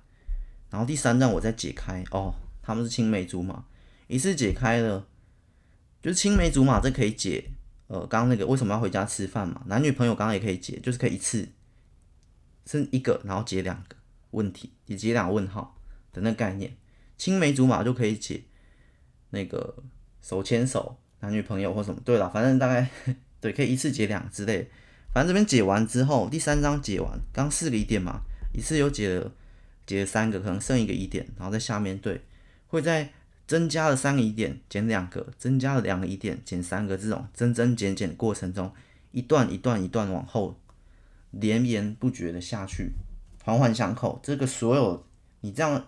[0.70, 3.66] 然后第三站我再解开，哦，他们是青梅竹马，
[4.08, 5.08] 一次解开了。
[6.02, 7.44] 就是青梅竹马，这可以解
[7.88, 9.62] 呃，刚刚那个为什么要回家吃饭嘛？
[9.66, 11.50] 男女朋友刚刚也可以解，就是可以一次
[12.66, 13.96] 是一个，然后解两个
[14.32, 15.78] 问题，以及两个问号
[16.14, 16.78] 的那个概念。
[17.18, 18.44] 青梅竹马就可以解
[19.32, 19.84] 那个
[20.22, 22.00] 手牵手，男女朋友或什么。
[22.06, 22.88] 对了，反正大概
[23.42, 24.70] 对，可以一次解两之类。
[25.14, 28.22] 反正这边解完之后，第三章解完，刚四个疑点嘛，
[28.54, 29.32] 一次又解了
[29.86, 32.22] 解了三个，可能剩一个疑点，然后在下面对，
[32.68, 33.12] 会在
[33.48, 38.72] 增加了三个疑点减两个，增加了两个疑点减三个，这种增增减减过程中，
[39.12, 40.60] 一段一段一段往后
[41.32, 42.92] 连绵不绝的下去，
[43.44, 44.20] 环环相扣。
[44.22, 45.06] 这个所有
[45.42, 45.86] 你这样。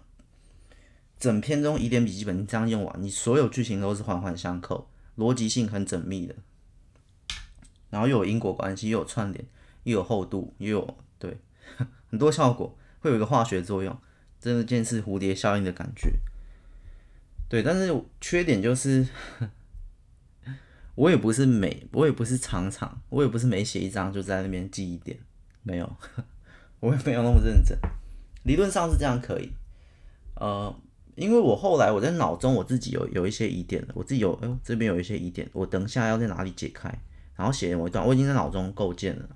[1.21, 6.33] 整篇中疑点笔记本，你这样用完，你所有剧情都是环环相扣，逻辑性很缜密的，
[7.91, 9.45] 然后又有因果关系，又有串联，
[9.83, 11.37] 又有厚度，又有对
[12.09, 13.95] 很多效果，会有一个化学作用，
[14.39, 16.11] 真的见是蝴蝶效应的感觉。
[17.47, 19.07] 对，但是缺点就是，
[20.95, 25.19] 我也不是每，我也不是常常，我也不是每写一章就在那边记一点，
[25.61, 25.97] 没有，
[26.81, 27.77] 我也没有那么认真。
[28.41, 29.51] 理论上是这样可以，
[30.33, 30.75] 呃。
[31.21, 36.89] 因为我后来我在脑中我自己有有一些疑点了，我自己有，哎呦，这边有一些疑点，我等一下要在哪里解开，
[37.35, 39.29] 然后写我一段，我已经在脑中构建了，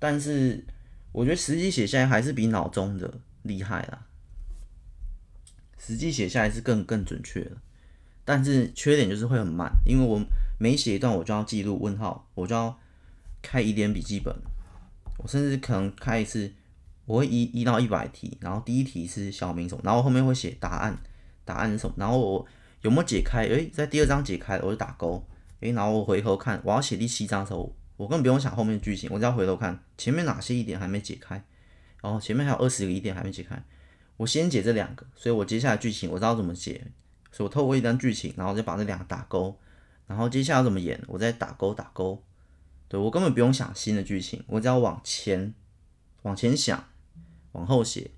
[0.00, 0.64] 但是
[1.12, 4.04] 我觉得实际写下来还是比脑中的厉害啦，
[5.78, 7.52] 实际写下来是更更准确的，
[8.24, 10.20] 但是缺点就是会很慢，因为我
[10.58, 12.76] 每写一段我就要记录问号，我就要
[13.40, 14.34] 开疑点笔记本，
[15.18, 16.52] 我甚至可能开一次。
[17.06, 20.98] 我会一一到一百题，然后第一题是小明什么，然后后面会写答案，
[21.44, 22.46] 答案是什么，然后我
[22.82, 23.44] 有没有解开？
[23.44, 25.24] 诶，在第二章解开了，我就打勾。
[25.60, 31.42] 诶，然后我回头看，我要写第七章的时候，我根本不用想后面剧情，我只要回头看前面哪些疑点还没解开，
[32.02, 33.60] 然后前面还有二十个疑点还没解开，
[34.16, 36.84] 我先解这两个，所以我接下来剧情我知道怎么解，
[37.30, 39.56] 所以我透过一段剧情，然后再把这两个打勾，
[40.06, 42.22] 然后接下来怎么演，我再打勾打勾。
[42.88, 45.54] 对，我根本不用想新的剧情，我只要往前
[46.22, 46.84] 往前想。
[47.56, 48.10] 往后写，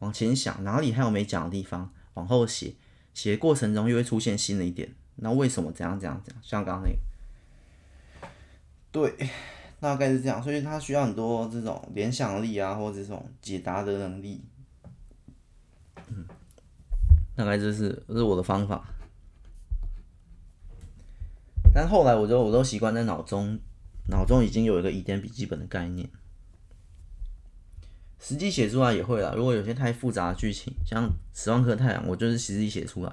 [0.00, 2.74] 往前想哪里还有没讲的地方，往后写，
[3.14, 4.92] 写的过程中又会出现新的一点。
[5.14, 6.42] 那为什么这样这样这样？
[6.42, 6.90] 像刚刚那
[8.20, 8.28] 个，
[8.90, 9.28] 对，
[9.78, 10.42] 大概是这样。
[10.42, 14.42] 所以它需要很多这种联想力啊，或者这种解答的能力。
[16.08, 16.26] 嗯，
[17.36, 18.84] 大概这是这是我的方法。
[21.72, 23.56] 但后来我就我都习惯在脑中，
[24.08, 26.10] 脑中已经有一个疑点笔记本的概念。
[28.26, 29.34] 实际写出来也会啦。
[29.36, 33.12] 如果有些太复杂的剧情，像《十万颗太阳》，我就是实际写出来，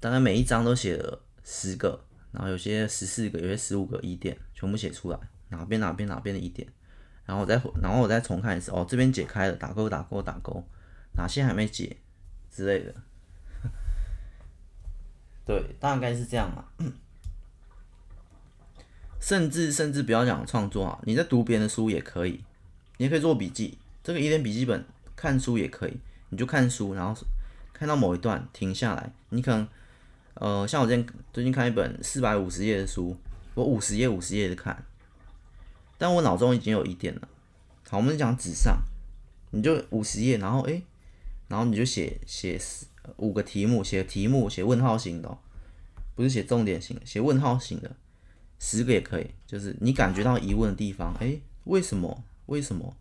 [0.00, 2.02] 大概每一章都写了十个，
[2.32, 5.18] 然后有些十四个，有些十五个疑点，全部写出来，
[5.50, 6.66] 哪边哪边哪边的疑点，
[7.26, 10.64] 然后我再然后我再重看一次，哦，这边解开了，打勾打勾打勾，
[11.12, 11.98] 哪些还没解
[12.50, 12.94] 之类的。
[15.44, 16.64] 对，大概是这样嘛。
[19.20, 22.42] 甚至甚至不要讲创作啊，你在读别人的书也可以。
[22.98, 24.84] 你也可以做笔记，这个一点笔记本
[25.16, 25.96] 看书也可以，
[26.28, 27.18] 你就看书，然后
[27.72, 29.66] 看到某一段停下来，你可能，
[30.34, 33.16] 呃，像我最近最近看一本四百五十页的书，
[33.54, 34.84] 我五十页五十页的看，
[35.96, 37.28] 但我脑中已经有疑点了。
[37.88, 38.78] 好，我们讲纸上，
[39.52, 40.82] 你就五十页，然后诶，
[41.46, 42.60] 然后你就写写
[43.16, 45.38] 五个题目，写题目写问号型的，
[46.16, 47.94] 不是写重点型，写问号型的，
[48.58, 52.24] 十个也可以，就是你感觉到疑问的地方，诶，为什么？
[52.48, 52.94] 为什么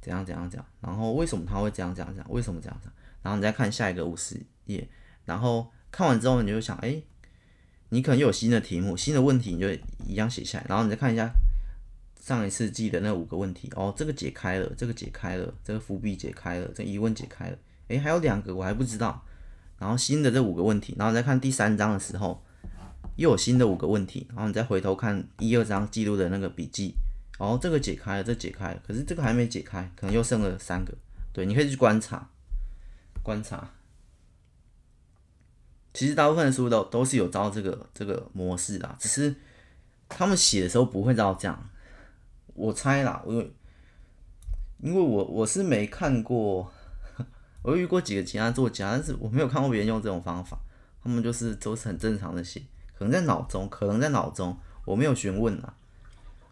[0.00, 0.66] 怎样怎样怎样？
[0.80, 2.30] 然后为什么他会这样这样这样？
[2.30, 2.94] 为什么这样这样？
[3.22, 4.86] 然后你再看下一个五十页，
[5.24, 7.02] 然后看完之后你就想，哎，
[7.88, 9.68] 你可能有新的题目、新的问题，你就
[10.06, 10.66] 一样写下来。
[10.68, 11.28] 然后你再看一下
[12.20, 17.58] 上一次记的那五个问题，哦，这个解开了，这个解开了，这个伏笔解开了，这疑问解开了。
[17.88, 19.24] 哎，还有两个我还不知道。
[19.78, 22.42] 然后新的这五个问题，然后再看第三章的时候，
[23.16, 24.26] 又有新的五个问题。
[24.30, 26.94] 然后你再回头看一二章记录的那个笔记。
[27.38, 30.92] 哦，这个解开了，这、解开了，可是这个还没解开，可能又剩了三个。
[31.32, 32.28] 对，你可以去观察，
[33.22, 33.70] 观察。
[35.94, 39.34] 其实大部分的书都都是有照这个这个模式的，只是
[40.08, 41.70] 他们写的时候不会照这样。
[42.54, 43.34] 我猜啦，我
[44.80, 46.72] 因为我我是没看过，
[47.62, 50.58] 我遇过几个其他作家，但是我没有看过别人用这种方法。
[51.00, 52.60] 他们就是都是很正常的写，
[52.96, 55.74] 可能在脑中，可能在脑中，我没有询问啊。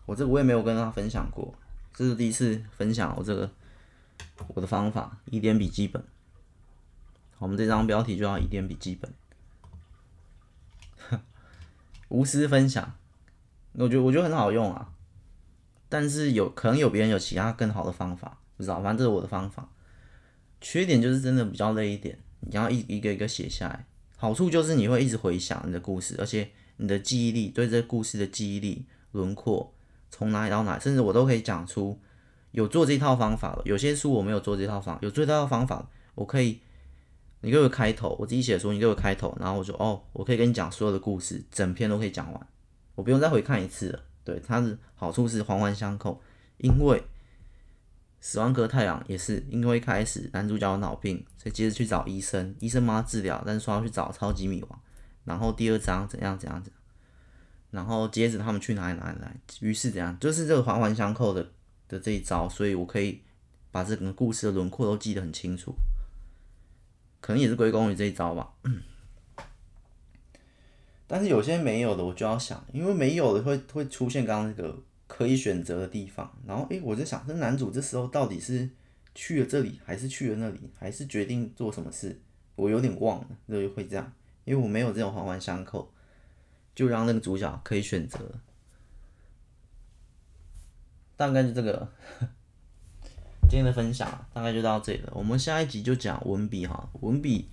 [0.07, 1.55] 我这我也没有跟他分享过，
[1.93, 3.51] 这是第一次分享我这个
[4.55, 6.03] 我的方法，疑点笔记本。
[7.39, 9.13] 我们这张标题就叫疑点笔记本，
[12.09, 12.95] 无私分享，
[13.75, 14.91] 我觉得我觉得很好用啊。
[15.89, 19.69] 但是有可能有别人有其他更好的方法，不知道，反正这是我的方法。
[20.61, 23.85] 缺点就是真的比较累一点，你要一一个一个写下来。
[24.17, 29.75] 好处就是你会一直回想你的故事，而且你的记忆力，对这个故事的记忆力轮廓，
[30.11, 31.99] 从哪里到哪里，甚至我都可以讲出
[32.53, 33.63] 有做这套方法了。
[33.65, 36.61] 有些书我没有做这套方法，有做这套方法，我可以，
[37.41, 42.47] 你给我开头，我自己写书，你给我开头，然后我就哦，我可以跟你讲所有的故事，整篇都可以讲完，
[42.95, 44.03] 我不用再回看一次了。
[44.25, 46.21] 对，它的好处是环环相扣，
[46.59, 47.03] 因为。
[48.19, 54.81] 十万颗太阳也是因为一开始男主角有脑病，所以接着去找医生，医生帮他治疗，但是说要去找超级米王。
[55.23, 56.83] 然后第二章怎样怎样怎样，
[57.77, 61.47] 然后接着他们去哪里哪里来，于是怎样，就是这个环环相扣的
[61.87, 63.21] 的这一招，所以我可以
[63.71, 65.75] 把这个故事的轮廓都记得很清楚。
[67.21, 68.53] 可能也是归功于这一招吧。
[71.07, 74.83] 但是有些没有的，我就要想，因为没有的会会出现刚刚那个。
[75.09, 78.69] 可以选择的地方，然后诶、我在想，这男主这时候到底是
[79.15, 82.21] 去了这里，还是去了那里，还是决定做什么事？
[82.57, 84.13] 我有点忘了，就会这样，
[84.45, 85.89] 因为我没有这种环环相扣，
[86.77, 88.21] 就让那个主角可以选择。
[91.17, 91.91] 大概就这个，
[93.49, 95.13] 今天的分享大概就到这里了。
[95.17, 97.49] 我们下一集就讲文笔哈，文笔，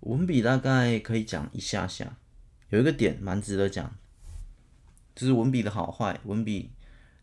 [0.00, 2.18] 文笔大概可以讲一下下，
[2.70, 3.94] 有一个点蛮值得讲。
[5.14, 6.70] 就是文笔的好坏，文笔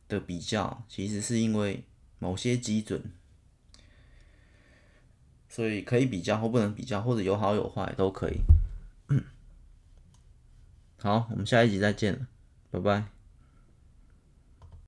[0.07, 1.83] 的比较，其实是因为
[2.19, 3.11] 某些基准，
[5.49, 8.37] 所以可以比较或不能比较，或者有好有坏都可以。
[10.99, 12.27] 好，我们下一集再见，
[12.71, 13.16] 拜拜。